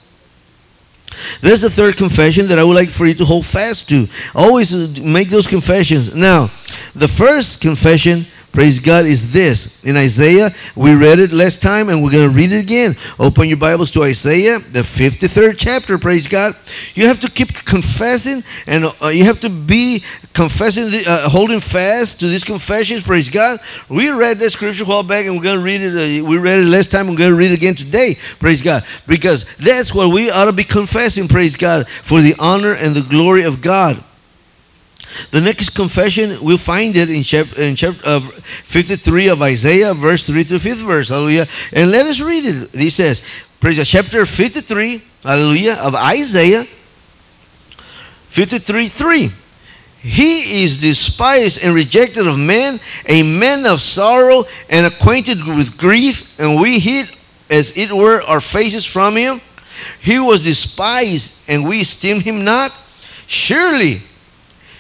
There's 1.41 1.63
the 1.63 1.71
third 1.71 1.97
confession 1.97 2.49
that 2.49 2.59
I 2.59 2.65
would 2.65 2.75
like 2.75 2.91
for 2.91 3.07
you 3.07 3.15
to 3.15 3.25
hold 3.25 3.47
fast 3.47 3.89
to. 3.89 4.09
Always 4.35 4.73
make 4.99 5.31
those 5.31 5.47
confessions. 5.47 6.15
Now, 6.15 6.51
the 6.95 7.09
first 7.09 7.61
confession, 7.61 8.27
praise 8.53 8.81
God, 8.81 9.07
is 9.07 9.33
this. 9.33 9.83
In 9.85 9.97
Isaiah, 9.97 10.55
we 10.77 10.95
read 10.95 11.19
it 11.19 11.33
last 11.33 11.63
time 11.63 11.89
and 11.89 12.03
we're 12.03 12.11
going 12.11 12.29
to 12.29 12.35
read 12.35 12.53
it 12.53 12.59
again. 12.59 12.97
Open 13.19 13.49
your 13.49 13.57
Bibles 13.57 13.91
to 13.93 14.05
Isaiah, 14.05 14.59
the 14.59 14.83
53rd 14.83 15.57
chapter, 15.59 15.99
praise 15.99 16.27
God. 16.27 16.57
You 16.95 17.07
have 17.07 17.21
to 17.21 17.31
keep 17.31 17.53
confessing 17.65 18.43
and 18.67 18.93
uh, 19.03 19.09
you 19.09 19.25
have 19.25 19.41
to 19.41 19.49
be 19.49 20.05
confessing, 20.33 20.91
the, 20.91 21.05
uh, 21.07 21.29
holding 21.29 21.61
fast 21.61 22.21
to 22.21 22.29
these 22.29 22.45
confessions, 22.45 23.03
praise 23.03 23.29
God. 23.29 23.61
We 23.89 24.11
read 24.11 24.39
that 24.39 24.51
scripture 24.51 24.85
a 24.85 24.87
while 24.87 25.03
back 25.03 25.27
and 25.27 25.37
we're 25.37 25.43
going 25.43 25.59
to 25.59 25.65
read 25.65 25.81
it. 25.81 25.95
Uh, 25.95 26.25
we 26.25 26.39
read 26.39 26.61
it 26.61 26.67
last 26.67 26.91
time, 26.91 27.09
we're 27.09 27.17
going 27.17 27.31
to 27.31 27.37
read 27.37 27.51
it 27.51 27.55
again 27.55 27.75
today, 27.75 28.17
praise 28.39 28.63
God. 28.63 28.85
Because 29.07 29.45
that's 29.59 29.93
what 29.93 30.13
we 30.13 30.31
ought 30.31 30.45
to 30.45 30.53
be 30.53 30.65
confessing, 30.65 31.29
praise 31.29 31.57
God, 31.57 31.89
for 32.05 32.21
the 32.21 32.35
honor 32.39 32.73
and 32.73 32.95
the 32.95 33.03
glory 33.03 33.43
of 33.43 33.61
God. 33.61 34.03
The 35.33 35.41
next 35.41 35.71
confession, 35.71 36.43
we'll 36.43 36.59
find 36.59 36.97
it 36.97 37.11
in 37.11 37.25
chapter, 37.25 37.61
in 37.61 37.75
chapter 37.75 38.01
uh, 38.05 38.21
53 38.67 39.29
of 39.29 39.43
Isaiah, 39.43 39.93
verse 39.93 40.25
3 40.25 40.45
to 40.45 40.59
5th 40.59 40.87
verse. 40.87 41.09
Hallelujah. 41.09 41.49
And 41.73 41.91
let 41.91 42.07
us 42.07 42.21
read 42.21 42.45
it. 42.47 42.71
He 42.71 42.91
says, 42.91 43.21
praise 43.59 43.77
God, 43.77 43.87
chapter 43.87 44.25
53, 44.25 45.03
hallelujah, 45.25 45.75
of 45.75 45.97
Isaiah 45.97 46.65
53 48.31 48.89
3. 48.89 49.33
He 50.03 50.65
is 50.65 50.79
despised 50.79 51.59
and 51.63 51.75
rejected 51.75 52.27
of 52.27 52.39
men, 52.39 52.81
a 53.07 53.23
man 53.23 53.67
of 53.67 53.83
sorrow 53.83 54.47
and 54.71 54.87
acquainted 54.87 55.45
with 55.47 55.77
grief, 55.77 56.39
and 56.39 56.59
we 56.61 56.79
hid 56.79 57.11
as 57.51 57.77
it 57.77 57.93
were 57.93 58.23
our 58.23 58.41
faces 58.41 58.87
from 58.87 59.17
him. 59.17 59.43
He 60.01 60.19
was 60.19 60.43
despised, 60.43 61.37
and 61.49 61.69
we 61.69 61.81
esteemed 61.81 62.23
him 62.23 62.45
not. 62.45 62.73
Surely 63.27 64.03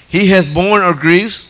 he 0.09 0.29
hath 0.29 0.53
borne 0.55 0.83
our 0.83 0.95
griefs 0.95 1.47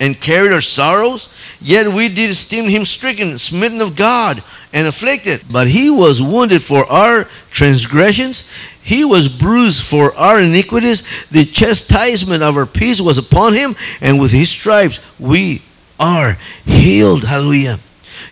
and 0.00 0.20
carried 0.20 0.52
our 0.52 0.60
sorrows. 0.60 1.28
Yet 1.60 1.92
we 1.92 2.08
did 2.08 2.30
esteem 2.30 2.68
him 2.68 2.84
stricken, 2.84 3.38
smitten 3.38 3.80
of 3.80 3.96
God, 3.96 4.42
and 4.72 4.86
afflicted. 4.86 5.44
But 5.50 5.68
he 5.68 5.90
was 5.90 6.20
wounded 6.20 6.62
for 6.62 6.84
our 6.86 7.24
transgressions, 7.50 8.44
he 8.82 9.04
was 9.04 9.26
bruised 9.26 9.82
for 9.82 10.14
our 10.14 10.40
iniquities. 10.40 11.02
The 11.32 11.44
chastisement 11.44 12.44
of 12.44 12.56
our 12.56 12.66
peace 12.66 13.00
was 13.00 13.18
upon 13.18 13.54
him, 13.54 13.74
and 14.00 14.20
with 14.20 14.30
his 14.30 14.48
stripes 14.48 15.00
we 15.18 15.62
are 15.98 16.38
healed. 16.64 17.24
Hallelujah. 17.24 17.80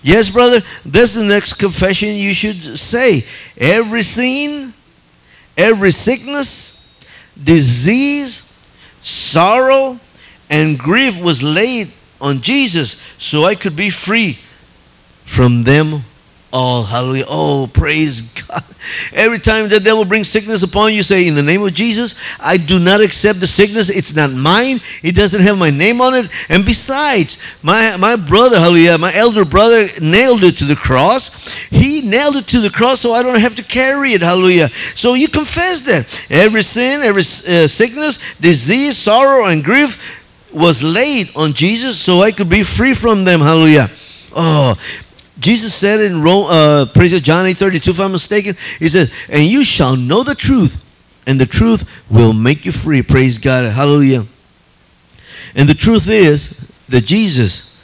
Yes, 0.00 0.30
brother, 0.30 0.62
that's 0.84 1.14
the 1.14 1.24
next 1.24 1.54
confession 1.54 2.10
you 2.10 2.34
should 2.34 2.78
say. 2.78 3.26
Every 3.56 4.04
sin, 4.04 4.74
every 5.56 5.90
sickness, 5.90 6.88
disease, 7.42 8.48
sorrow, 9.02 9.98
and 10.48 10.78
grief 10.78 11.20
was 11.20 11.42
laid 11.42 11.90
on 12.20 12.40
Jesus 12.42 12.96
so 13.18 13.44
I 13.44 13.54
could 13.54 13.76
be 13.76 13.90
free 13.90 14.38
from 15.26 15.64
them 15.64 16.04
all. 16.54 16.84
Hallelujah. 16.84 17.24
Oh, 17.28 17.68
praise 17.72 18.22
God. 18.22 18.62
Every 19.12 19.40
time 19.40 19.68
the 19.68 19.80
devil 19.80 20.04
brings 20.04 20.28
sickness 20.28 20.62
upon 20.62 20.94
you, 20.94 21.02
say, 21.02 21.26
In 21.26 21.34
the 21.34 21.42
name 21.42 21.62
of 21.62 21.74
Jesus, 21.74 22.14
I 22.38 22.56
do 22.56 22.78
not 22.78 23.00
accept 23.00 23.40
the 23.40 23.46
sickness. 23.46 23.90
It's 23.90 24.14
not 24.14 24.30
mine. 24.30 24.80
It 25.02 25.12
doesn't 25.12 25.40
have 25.40 25.58
my 25.58 25.70
name 25.70 26.00
on 26.00 26.14
it. 26.14 26.30
And 26.48 26.64
besides, 26.64 27.38
my, 27.62 27.96
my 27.96 28.14
brother, 28.14 28.60
hallelujah, 28.60 28.96
my 28.98 29.12
elder 29.12 29.44
brother 29.44 29.90
nailed 30.00 30.44
it 30.44 30.56
to 30.58 30.64
the 30.64 30.76
cross. 30.76 31.30
He 31.70 32.02
nailed 32.02 32.36
it 32.36 32.46
to 32.48 32.60
the 32.60 32.70
cross 32.70 33.00
so 33.00 33.12
I 33.12 33.22
don't 33.22 33.40
have 33.40 33.56
to 33.56 33.64
carry 33.64 34.12
it. 34.12 34.20
Hallelujah. 34.20 34.70
So 34.94 35.14
you 35.14 35.28
confess 35.28 35.82
that. 35.82 36.06
Every 36.30 36.62
sin, 36.62 37.02
every 37.02 37.22
uh, 37.22 37.66
sickness, 37.66 38.20
disease, 38.40 38.96
sorrow, 38.96 39.46
and 39.46 39.64
grief 39.64 39.98
was 40.54 40.82
laid 40.82 41.34
on 41.36 41.52
Jesus 41.52 41.98
so 41.98 42.20
I 42.20 42.32
could 42.32 42.48
be 42.48 42.62
free 42.62 42.94
from 42.94 43.24
them. 43.24 43.40
Hallelujah. 43.40 43.90
Oh, 44.34 44.76
Jesus 45.38 45.74
said 45.74 46.00
in 46.00 46.22
Rome, 46.22 46.46
uh, 46.48 46.86
praise 46.86 47.18
John 47.20 47.46
8 47.46 47.56
32, 47.56 47.90
if 47.90 48.00
I'm 48.00 48.12
mistaken, 48.12 48.56
he 48.78 48.88
says, 48.88 49.10
And 49.28 49.44
you 49.44 49.64
shall 49.64 49.96
know 49.96 50.22
the 50.22 50.34
truth, 50.34 50.82
and 51.26 51.40
the 51.40 51.46
truth 51.46 51.88
will 52.08 52.32
make 52.32 52.64
you 52.64 52.72
free. 52.72 53.02
Praise 53.02 53.38
God. 53.38 53.70
Hallelujah. 53.72 54.26
And 55.54 55.68
the 55.68 55.74
truth 55.74 56.08
is 56.08 56.58
that 56.88 57.04
Jesus 57.04 57.76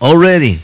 already 0.00 0.60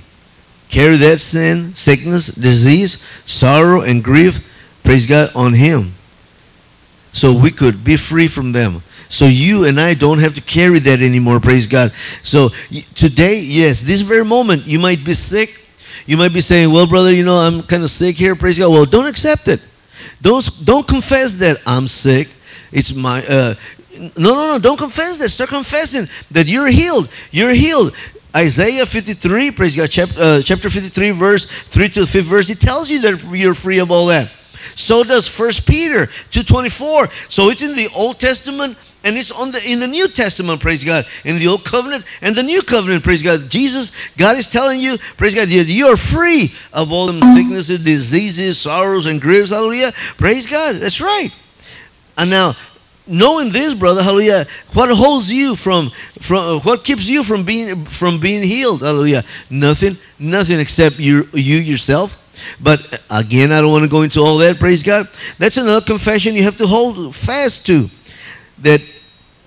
carried 0.69 0.99
that 0.99 1.21
sin, 1.21 1.75
sickness, 1.75 2.27
disease, 2.27 3.03
sorrow, 3.27 3.81
and 3.81 4.03
grief, 4.05 4.45
praise 4.85 5.07
God, 5.07 5.31
on 5.35 5.55
him. 5.55 5.93
So 7.13 7.33
we 7.33 7.51
could 7.51 7.85
be 7.85 7.97
free 7.97 8.29
from 8.29 8.53
them. 8.53 8.83
So 9.11 9.25
you 9.27 9.65
and 9.65 9.81
I 9.81 9.95
don't 9.95 10.19
have 10.19 10.35
to 10.35 10.41
carry 10.41 10.79
that 10.81 11.01
anymore, 11.01 11.41
praise 11.41 11.67
God. 11.67 11.93
So 12.23 12.51
today, 12.95 13.41
yes, 13.41 13.81
this 13.81 14.03
very 14.03 14.25
moment, 14.25 14.67
you 14.67 14.79
might 14.79 15.05
be 15.05 15.15
sick. 15.15 15.61
You 16.07 16.17
might 16.17 16.33
be 16.33 16.41
saying, 16.41 16.73
well, 16.73 16.87
brother, 16.87 17.13
you 17.13 17.25
know, 17.25 17.37
I'm 17.37 17.63
kind 17.63 17.83
of 17.83 17.91
sick 17.91 18.17
here, 18.17 18.35
praise 18.35 18.59
God. 18.59 18.71
Well, 18.71 18.85
don't 18.85 19.07
accept 19.07 19.49
it. 19.49 19.61
Don't, 20.21 20.49
don't 20.65 20.87
confess 20.87 21.35
that 21.35 21.61
I'm 21.67 21.89
sick. 21.89 22.29
It's 22.73 22.93
my, 22.95 23.27
uh, 23.27 23.55
no, 23.99 24.35
no, 24.35 24.53
no, 24.53 24.59
don't 24.59 24.77
confess 24.77 25.19
that. 25.19 25.31
Start 25.31 25.51
confessing 25.51 26.09
that 26.31 26.47
you're 26.47 26.69
healed. 26.69 27.09
You're 27.31 27.55
healed. 27.55 27.95
Isaiah 28.37 28.85
53, 28.85 29.51
praise 29.53 29.75
God, 29.75 29.91
chapter, 29.91 30.21
uh, 30.21 30.43
chapter 30.43 30.69
53, 30.69 31.11
verse 31.11 31.47
3 31.69 31.89
to 31.91 32.05
the 32.05 32.07
5th 32.07 32.23
verse, 32.25 32.51
it 32.51 32.61
tells 32.61 32.91
you 32.91 33.01
that 33.01 33.25
you're 33.33 33.55
free 33.55 33.79
of 33.79 33.91
all 33.91 34.07
that. 34.07 34.31
So 34.77 35.03
does 35.03 35.27
First 35.27 35.67
Peter 35.67 36.07
2.24. 36.31 37.11
So 37.31 37.51
it's 37.51 37.63
in 37.63 37.75
the 37.75 37.89
Old 37.89 38.21
Testament 38.21 38.77
and 39.05 39.17
it's 39.17 39.31
on 39.31 39.53
the 39.53 39.71
in 39.71 39.81
the 39.81 39.87
New 39.87 40.09
Testament, 40.09 40.61
praise 40.61 40.83
God. 40.83 41.07
In 41.25 41.39
the 41.39 41.47
Old 41.47 41.65
Covenant 41.65 42.05
and 42.21 42.35
the 42.35 42.43
New 42.43 42.63
Covenant, 42.63 43.05
praise 43.05 43.23
God. 43.23 43.49
Jesus, 43.49 43.93
God 44.17 44.37
is 44.37 44.49
telling 44.49 44.81
you, 44.81 44.99
praise 45.17 45.35
God, 45.35 45.49
you 45.49 45.87
are 45.89 45.97
free 45.97 46.53
of 46.73 46.91
all 46.91 47.07
them 47.07 47.23
sicknesses, 47.35 47.83
diseases, 47.83 48.59
sorrows, 48.59 49.07
and 49.07 49.21
griefs. 49.21 49.51
Hallelujah. 49.51 49.93
Praise 50.17 50.47
God. 50.47 50.77
That's 50.77 51.01
right. 51.01 51.33
And 52.17 52.31
now, 52.31 52.57
knowing 53.07 53.53
this, 53.53 53.75
brother, 53.75 54.03
hallelujah, 54.03 54.47
what 54.75 54.91
holds 54.91 55.31
you 55.31 55.55
from 55.55 55.93
from 56.21 56.57
uh, 56.57 56.61
what 56.61 56.83
keeps 56.83 57.07
you 57.07 57.23
from 57.23 57.45
being 57.45 57.85
from 57.87 58.19
being 58.19 58.43
healed? 58.43 58.83
Hallelujah. 58.83 59.25
Nothing, 59.49 59.97
nothing 60.19 60.59
except 60.59 60.99
you 60.99 61.29
you 61.33 61.59
yourself. 61.59 62.25
But 62.61 62.95
uh, 62.95 62.99
again, 63.11 63.53
I 63.53 63.61
don't 63.61 63.71
want 63.71 63.85
to 63.85 63.89
go 63.89 64.03
into 64.03 64.21
all 64.21 64.39
that. 64.39 64.59
Praise 64.59 64.83
God. 64.83 65.09
That's 65.39 65.57
another 65.57 65.85
confession 65.85 66.35
you 66.35 66.43
have 66.43 66.57
to 66.59 66.67
hold 66.67 67.15
fast 67.15 67.65
to. 67.67 67.89
That 68.63 68.81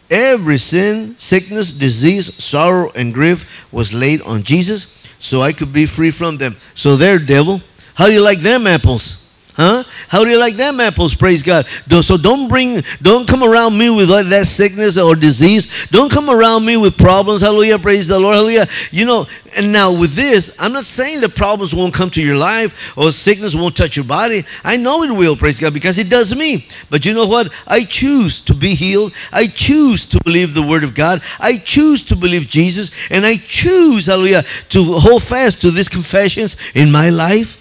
every 0.09 0.57
sin, 0.57 1.15
sickness, 1.19 1.71
disease, 1.71 2.33
sorrow, 2.43 2.91
and 2.91 3.13
grief 3.13 3.47
was 3.71 3.93
laid 3.93 4.21
on 4.21 4.43
Jesus 4.43 4.97
so 5.19 5.41
I 5.41 5.53
could 5.53 5.71
be 5.71 5.85
free 5.85 6.11
from 6.11 6.37
them. 6.37 6.57
So 6.75 6.97
there, 6.97 7.19
devil. 7.19 7.61
How 7.93 8.07
do 8.07 8.13
you 8.13 8.21
like 8.21 8.41
them 8.41 8.65
apples? 8.67 9.20
Huh? 9.53 9.83
How 10.07 10.23
do 10.23 10.31
you 10.31 10.37
like 10.37 10.55
them 10.55 10.79
apples? 10.79 11.13
Praise 11.13 11.43
God. 11.43 11.67
So 12.03 12.15
don't 12.15 12.47
bring, 12.47 12.83
don't 13.01 13.27
come 13.27 13.43
around 13.43 13.77
me 13.77 13.89
with 13.89 14.07
that 14.07 14.47
sickness 14.47 14.97
or 14.97 15.15
disease. 15.15 15.67
Don't 15.91 16.09
come 16.09 16.29
around 16.29 16.65
me 16.65 16.77
with 16.77 16.97
problems. 16.97 17.41
Hallelujah. 17.41 17.77
Praise 17.77 18.07
the 18.07 18.17
Lord. 18.17 18.35
Hallelujah. 18.35 18.69
You 18.91 19.05
know, 19.05 19.27
and 19.53 19.73
now 19.73 19.91
with 19.91 20.13
this, 20.13 20.55
I'm 20.57 20.71
not 20.71 20.87
saying 20.87 21.19
the 21.19 21.27
problems 21.27 21.75
won't 21.75 21.93
come 21.93 22.09
to 22.11 22.21
your 22.21 22.37
life 22.37 22.73
or 22.95 23.11
sickness 23.11 23.53
won't 23.53 23.75
touch 23.75 23.97
your 23.97 24.05
body. 24.05 24.45
I 24.63 24.77
know 24.77 25.03
it 25.03 25.11
will, 25.11 25.35
praise 25.35 25.59
God, 25.59 25.73
because 25.73 25.97
it 25.97 26.07
does 26.07 26.33
me. 26.33 26.65
But 26.89 27.05
you 27.05 27.13
know 27.13 27.27
what? 27.27 27.51
I 27.67 27.83
choose 27.83 28.39
to 28.45 28.53
be 28.53 28.73
healed. 28.73 29.11
I 29.33 29.47
choose 29.47 30.05
to 30.05 30.19
believe 30.23 30.53
the 30.53 30.61
word 30.61 30.85
of 30.85 30.95
God. 30.95 31.21
I 31.37 31.57
choose 31.57 32.03
to 32.03 32.15
believe 32.15 32.47
Jesus. 32.47 32.89
And 33.09 33.25
I 33.25 33.35
choose, 33.35 34.05
hallelujah, 34.05 34.45
to 34.69 34.99
hold 34.99 35.23
fast 35.23 35.59
to 35.61 35.71
these 35.71 35.89
confessions 35.89 36.55
in 36.73 36.89
my 36.89 37.09
life. 37.09 37.57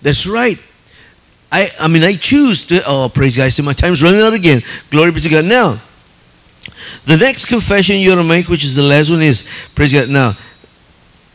That's 0.00 0.26
right. 0.26 0.58
I, 1.50 1.70
I 1.78 1.88
mean, 1.88 2.02
I 2.02 2.16
choose 2.16 2.64
to, 2.66 2.82
oh, 2.86 3.08
praise 3.08 3.36
God. 3.36 3.44
I 3.44 3.48
see 3.50 3.62
my 3.62 3.72
time's 3.72 4.02
running 4.02 4.20
out 4.20 4.32
again. 4.32 4.62
Glory 4.90 5.12
be 5.12 5.20
to 5.20 5.28
God. 5.28 5.44
Now, 5.44 5.80
the 7.06 7.16
next 7.16 7.44
confession 7.46 7.96
you're 7.96 8.16
to 8.16 8.24
make, 8.24 8.48
which 8.48 8.64
is 8.64 8.74
the 8.74 8.82
last 8.82 9.10
one, 9.10 9.22
is, 9.22 9.46
praise 9.74 9.92
God. 9.92 10.08
Now, 10.08 10.36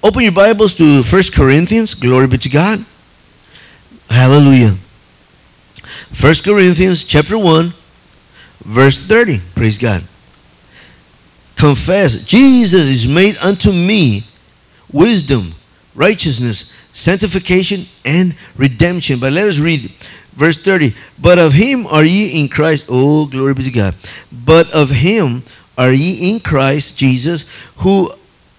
open 0.03 0.23
your 0.23 0.33
Bibles 0.33 0.73
to 0.75 1.03
1 1.03 1.23
Corinthians. 1.33 1.93
Glory 1.93 2.27
be 2.27 2.37
to 2.39 2.49
God. 2.49 2.85
Hallelujah. 4.09 4.75
1 6.19 6.35
Corinthians 6.43 7.05
chapter 7.05 7.37
1, 7.37 7.73
verse 8.65 8.99
30. 8.99 9.39
Praise 9.55 9.77
God. 9.77 10.03
Confess, 11.55 12.15
Jesus 12.23 12.87
is 12.87 13.07
made 13.07 13.37
unto 13.37 13.71
me 13.71 14.25
wisdom, 14.91 15.53
righteousness, 15.95 16.71
sanctification, 16.93 17.85
and 18.05 18.35
redemption. 18.55 19.19
But 19.19 19.33
let 19.33 19.47
us 19.47 19.57
read 19.57 19.91
verse 20.33 20.57
30. 20.57 20.95
But 21.19 21.39
of 21.39 21.53
him 21.53 21.87
are 21.87 22.03
ye 22.03 22.39
in 22.39 22.49
Christ. 22.49 22.85
Oh, 22.89 23.25
glory 23.25 23.53
be 23.53 23.63
to 23.63 23.71
God. 23.71 23.95
But 24.31 24.69
of 24.71 24.89
him 24.89 25.43
are 25.77 25.91
ye 25.91 26.31
in 26.31 26.39
Christ 26.39 26.97
Jesus, 26.97 27.45
who 27.77 28.11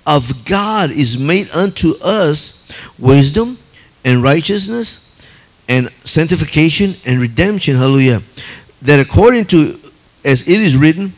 of 0.07 0.45
God 0.45 0.91
is 0.91 1.17
made 1.17 1.51
unto 1.53 1.93
us 1.99 2.67
wisdom 2.99 3.59
and 4.05 4.23
righteousness 4.23 5.09
and 5.69 5.91
sanctification 6.05 6.97
and 7.05 7.21
redemption. 7.21 7.77
Hallelujah. 7.77 8.23
That 8.81 8.99
according 8.99 9.47
to 9.47 9.79
as 10.25 10.43
it 10.43 10.61
is 10.61 10.77
written, 10.77 11.13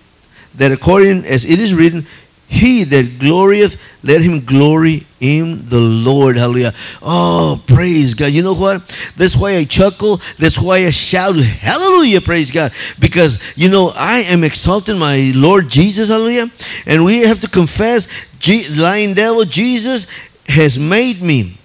that 0.54 0.72
according 0.72 1.24
as 1.24 1.44
it 1.44 1.58
is 1.58 1.74
written, 1.74 2.06
he 2.48 2.84
that 2.84 3.18
glorieth, 3.18 3.78
let 4.02 4.20
him 4.20 4.44
glory 4.44 5.06
in 5.20 5.68
the 5.68 5.78
Lord. 5.78 6.36
Hallelujah. 6.36 6.74
Oh, 7.02 7.62
praise 7.66 8.14
God. 8.14 8.26
You 8.26 8.42
know 8.42 8.52
what? 8.52 8.94
That's 9.16 9.34
why 9.34 9.56
I 9.56 9.64
chuckle. 9.64 10.20
That's 10.38 10.58
why 10.58 10.86
I 10.86 10.90
shout, 10.90 11.36
Hallelujah, 11.36 12.20
praise 12.20 12.50
God. 12.50 12.72
Because, 12.98 13.40
you 13.56 13.68
know, 13.68 13.88
I 13.90 14.20
am 14.20 14.44
exalting 14.44 14.98
my 14.98 15.32
Lord 15.34 15.68
Jesus. 15.68 16.10
Hallelujah. 16.10 16.50
And 16.86 17.04
we 17.04 17.20
have 17.20 17.40
to 17.40 17.48
confess, 17.48 18.08
Je- 18.38 18.68
lying 18.68 19.14
devil, 19.14 19.44
Jesus 19.44 20.06
has 20.46 20.78
made 20.78 21.22
me 21.22 21.56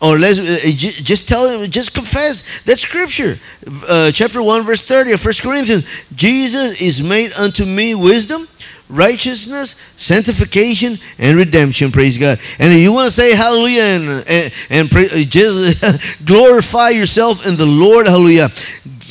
or 0.00 0.18
let's 0.18 0.38
uh, 0.38 0.58
just 0.74 1.28
tell 1.28 1.48
him 1.48 1.70
just 1.70 1.92
confess 1.92 2.42
that 2.64 2.78
scripture 2.78 3.38
uh, 3.86 4.10
chapter 4.12 4.42
1 4.42 4.62
verse 4.64 4.82
30 4.82 5.12
of 5.12 5.24
1 5.24 5.34
corinthians 5.34 5.84
jesus 6.14 6.80
is 6.80 7.02
made 7.02 7.32
unto 7.34 7.64
me 7.64 7.94
wisdom 7.94 8.48
righteousness 8.90 9.74
sanctification 9.96 10.98
and 11.18 11.36
redemption 11.36 11.92
praise 11.92 12.18
god 12.18 12.38
and 12.58 12.78
you 12.78 12.92
want 12.92 13.08
to 13.08 13.14
say 13.14 13.34
hallelujah 13.34 13.82
and 13.82 14.24
and, 14.26 14.52
and 14.68 14.90
pra- 14.90 15.06
uh, 15.06 15.22
just 15.24 15.82
glorify 16.24 16.90
yourself 16.90 17.46
in 17.46 17.56
the 17.56 17.66
lord 17.66 18.06
hallelujah 18.06 18.50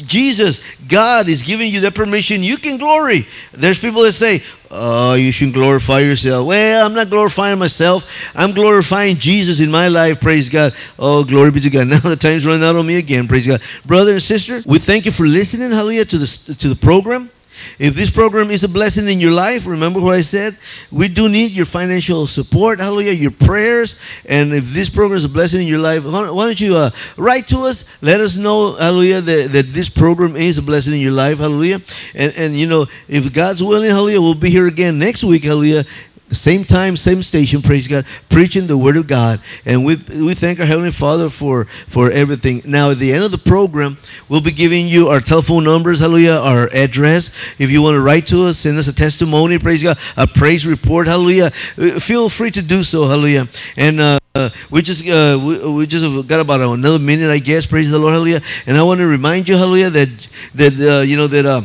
jesus 0.05 0.61
god 0.87 1.27
is 1.27 1.41
giving 1.41 1.71
you 1.71 1.79
the 1.79 1.91
permission 1.91 2.43
you 2.43 2.57
can 2.57 2.77
glory 2.77 3.27
there's 3.53 3.79
people 3.79 4.01
that 4.03 4.13
say 4.13 4.43
Oh, 4.71 5.15
you 5.15 5.31
shouldn't 5.31 5.55
glorify 5.55 5.99
yourself. 5.99 6.45
Well, 6.45 6.85
I'm 6.85 6.93
not 6.93 7.09
glorifying 7.09 7.57
myself. 7.57 8.05
I'm 8.35 8.53
glorifying 8.53 9.17
Jesus 9.17 9.59
in 9.59 9.71
my 9.71 9.87
life. 9.87 10.21
Praise 10.21 10.47
God. 10.47 10.75
Oh, 10.99 11.23
glory 11.23 11.49
be 11.49 11.59
to 11.61 11.69
God. 11.71 11.87
Now 11.89 11.99
the 11.99 12.15
time's 12.15 12.45
running 12.45 12.63
out 12.63 12.75
on 12.75 12.85
me 12.85 12.97
again. 12.97 13.27
Praise 13.27 13.47
God. 13.47 13.61
Brother 13.83 14.13
and 14.13 14.21
sister, 14.21 14.61
we 14.67 14.77
thank 14.77 15.07
you 15.07 15.11
for 15.11 15.25
listening, 15.25 15.71
hallelujah, 15.71 16.05
to 16.05 16.17
the, 16.19 16.27
to 16.59 16.69
the 16.69 16.75
program. 16.75 17.31
If 17.77 17.95
this 17.95 18.09
program 18.09 18.51
is 18.51 18.63
a 18.63 18.67
blessing 18.67 19.07
in 19.07 19.19
your 19.19 19.31
life, 19.31 19.65
remember 19.65 19.99
what 19.99 20.15
I 20.15 20.21
said? 20.21 20.57
We 20.91 21.07
do 21.07 21.29
need 21.29 21.51
your 21.51 21.65
financial 21.65 22.27
support, 22.27 22.79
hallelujah, 22.79 23.13
your 23.13 23.31
prayers. 23.31 23.95
And 24.25 24.53
if 24.53 24.65
this 24.73 24.89
program 24.89 25.17
is 25.17 25.25
a 25.25 25.29
blessing 25.29 25.61
in 25.61 25.67
your 25.67 25.79
life, 25.79 26.03
why 26.03 26.25
don't 26.25 26.59
you 26.59 26.75
uh, 26.75 26.91
write 27.17 27.47
to 27.49 27.65
us? 27.65 27.85
Let 28.01 28.19
us 28.19 28.35
know, 28.35 28.75
hallelujah, 28.75 29.21
that, 29.21 29.51
that 29.53 29.73
this 29.73 29.89
program 29.89 30.35
is 30.35 30.57
a 30.57 30.61
blessing 30.61 30.93
in 30.93 30.99
your 30.99 31.11
life, 31.11 31.39
hallelujah. 31.39 31.81
And, 32.13 32.33
and, 32.33 32.55
you 32.57 32.67
know, 32.67 32.87
if 33.07 33.31
God's 33.33 33.63
willing, 33.63 33.89
hallelujah, 33.89 34.21
we'll 34.21 34.35
be 34.35 34.49
here 34.49 34.67
again 34.67 34.99
next 34.99 35.23
week, 35.23 35.43
hallelujah. 35.43 35.85
Same 36.31 36.63
time, 36.63 36.95
same 36.95 37.23
station, 37.23 37.63
praise 37.63 37.87
God, 37.87 38.05
preaching 38.29 38.67
the 38.67 38.77
Word 38.77 38.97
of 38.97 39.07
God. 39.07 39.41
And 39.65 39.83
we, 39.83 39.95
we 39.95 40.35
thank 40.35 40.59
our 40.59 40.65
Heavenly 40.65 40.91
Father 40.91 41.27
for, 41.29 41.65
for 41.87 42.11
everything. 42.11 42.61
Now, 42.65 42.91
at 42.91 42.99
the 42.99 43.11
end 43.11 43.23
of 43.23 43.31
the 43.31 43.39
program, 43.39 43.97
we'll 44.27 44.41
be 44.41 44.51
giving 44.51 44.87
you 44.87 45.09
our 45.09 45.21
telephone 45.21 45.63
numbers, 45.63 46.01
hallelujah, 46.01 46.33
our 46.33 46.67
address. 46.67 47.31
If 47.57 47.71
you 47.71 47.81
want 47.81 47.95
to 47.95 48.01
write 48.01 48.27
to 48.27 48.45
us, 48.45 48.59
send 48.59 48.77
us 48.77 48.87
a 48.87 48.93
testimony, 48.93 49.57
praise 49.57 49.81
God, 49.81 49.97
a 50.15 50.27
praise 50.27 50.67
report, 50.67 51.07
hallelujah. 51.07 51.51
Uh, 51.75 51.99
Feel 51.99 52.29
free 52.29 52.51
to 52.51 52.61
do 52.61 52.83
so, 52.83 53.07
hallelujah. 53.07 53.47
And 53.75 53.99
uh, 53.99 54.19
uh, 54.35 54.51
we 54.69 54.83
just 54.83 55.07
uh, 55.07 55.39
we, 55.43 55.57
we 55.71 55.87
just 55.87 56.27
got 56.27 56.39
about 56.39 56.61
another 56.61 56.99
minute, 56.99 57.31
I 57.31 57.39
guess, 57.39 57.65
praise 57.65 57.89
the 57.89 57.97
Lord, 57.97 58.13
hallelujah. 58.13 58.43
And 58.67 58.77
I 58.77 58.83
want 58.83 58.99
to 58.99 59.07
remind 59.07 59.49
you, 59.49 59.57
hallelujah, 59.57 59.89
that, 59.89 60.27
that 60.53 60.73
uh, 60.79 61.01
you 61.01 61.17
know, 61.17 61.27
that... 61.27 61.45
Uh, 61.45 61.61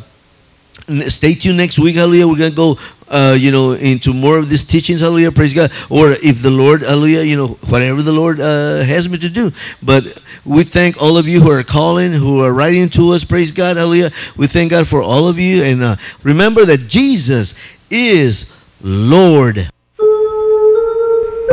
stay 1.08 1.34
tuned 1.34 1.56
next 1.56 1.78
week 1.78 1.96
hallelujah 1.96 2.28
we're 2.28 2.36
gonna 2.36 2.50
go 2.50 2.76
uh, 3.14 3.32
you 3.34 3.50
know 3.50 3.72
into 3.72 4.12
more 4.12 4.38
of 4.38 4.48
these 4.48 4.64
teachings 4.64 5.00
hallelujah 5.00 5.32
praise 5.32 5.54
god. 5.54 5.70
Or 5.88 6.12
if 6.12 6.42
the 6.42 6.50
lord 6.50 6.82
hallelujah 6.82 7.22
you 7.22 7.36
know 7.36 7.48
whatever 7.68 8.02
the 8.02 8.12
lord 8.12 8.40
uh, 8.40 8.82
has 8.82 9.08
me 9.08 9.18
to 9.18 9.28
do. 9.28 9.52
But 9.82 10.18
we 10.44 10.64
thank 10.64 11.00
all 11.00 11.16
of 11.16 11.26
you 11.28 11.40
who 11.40 11.50
are 11.50 11.62
calling 11.62 12.12
who 12.12 12.42
are 12.44 12.52
writing 12.52 12.88
to 12.90 13.10
us 13.12 13.24
praise 13.24 13.52
god 13.52 13.76
hallelujah. 13.76 14.12
We 14.36 14.46
thank 14.46 14.70
god 14.70 14.88
for 14.88 15.02
all 15.02 15.28
of 15.28 15.38
you. 15.38 15.62
And 15.62 15.82
uh, 15.82 15.96
remember 16.22 16.64
that 16.64 16.88
jesus 16.88 17.54
is 17.90 18.50
lord. 18.82 19.70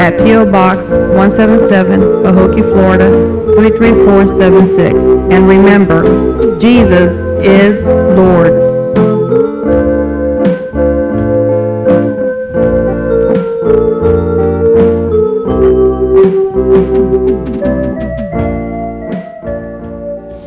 at 0.00 0.16
P.O. 0.24 0.50
Box 0.50 0.82
177, 0.84 2.00
Pahokee, 2.22 2.62
Florida 2.72 3.10
33476. 3.54 4.94
And 5.30 5.46
remember, 5.46 6.58
Jesus 6.58 7.12
is 7.44 7.84
Lord. 8.16 8.70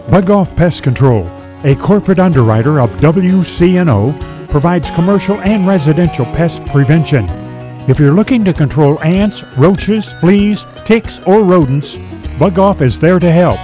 Bug 0.10 0.32
Off 0.32 0.56
Pest 0.56 0.82
Control, 0.82 1.28
a 1.64 1.76
corporate 1.76 2.18
underwriter 2.18 2.82
of 2.82 2.90
WCNO, 2.98 4.50
provides 4.50 4.90
commercial 4.90 5.40
and 5.42 5.68
residential 5.68 6.26
pest 6.26 6.66
prevention. 6.66 7.43
If 7.86 8.00
you're 8.00 8.14
looking 8.14 8.46
to 8.46 8.54
control 8.54 9.02
ants, 9.04 9.44
roaches, 9.58 10.14
fleas, 10.14 10.66
ticks, 10.86 11.20
or 11.28 11.44
rodents, 11.44 11.98
Bug 12.40 12.58
Off 12.58 12.82
is 12.82 12.98
there 12.98 13.20
to 13.20 13.30
help. 13.30 13.60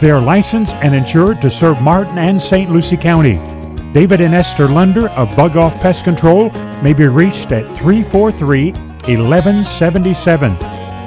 They 0.00 0.12
are 0.12 0.20
licensed 0.20 0.76
and 0.76 0.94
insured 0.94 1.42
to 1.42 1.50
serve 1.50 1.82
Martin 1.82 2.18
and 2.18 2.40
St. 2.40 2.70
Lucie 2.70 2.96
County. 2.96 3.40
David 3.92 4.20
and 4.20 4.32
Esther 4.32 4.68
Lunder 4.68 5.08
of 5.10 5.34
Bug 5.36 5.56
Off 5.56 5.74
Pest 5.80 6.04
Control 6.04 6.50
may 6.82 6.92
be 6.92 7.08
reached 7.08 7.50
at 7.50 7.66
343 7.78 8.70
1177. 8.72 10.56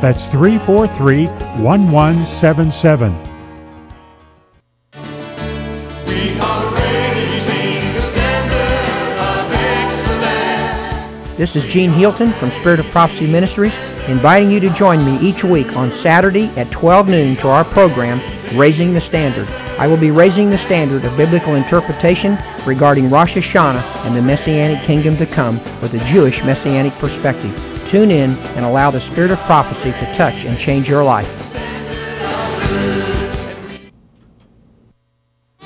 That's 0.02 0.28
343 0.28 1.28
1177. 1.28 3.27
This 11.38 11.56
is 11.56 11.66
Gene 11.66 11.92
Hilton 11.92 12.32
from 12.32 12.50
Spirit 12.50 12.80
of 12.80 12.88
Prophecy 12.88 13.28
Ministries, 13.28 13.78
inviting 14.08 14.50
you 14.50 14.60
to 14.60 14.72
join 14.72 15.06
me 15.06 15.20
each 15.20 15.44
week 15.44 15.78
on 15.78 15.92
Saturday 15.92 16.48
at 16.58 16.72
12 16.72 17.10
noon 17.10 17.36
to 17.36 17.50
our 17.50 17.64
program, 17.64 18.20
Raising 18.58 18.92
the 18.92 19.00
Standard. 19.00 19.48
I 19.78 19.86
will 19.86 19.98
be 19.98 20.10
raising 20.10 20.50
the 20.50 20.58
standard 20.58 21.06
of 21.06 21.16
biblical 21.16 21.54
interpretation 21.54 22.40
regarding 22.66 23.12
Rosh 23.12 23.36
Hashanah 23.38 23.84
and 24.08 24.16
the 24.16 24.22
Messianic 24.24 24.82
kingdom 24.82 25.16
to 25.18 25.28
come 25.28 25.58
with 25.80 25.94
a 25.94 26.04
Jewish 26.12 26.44
Messianic 26.44 26.94
perspective. 26.94 27.54
Tune 27.88 28.10
in 28.10 28.32
and 28.56 28.66
allow 28.66 28.90
the 28.90 29.00
spirit 29.00 29.30
of 29.30 29.38
prophecy 29.42 29.92
to 29.92 30.16
touch 30.16 30.44
and 30.44 30.58
change 30.58 30.90
your 30.90 31.04
life. 31.04 31.47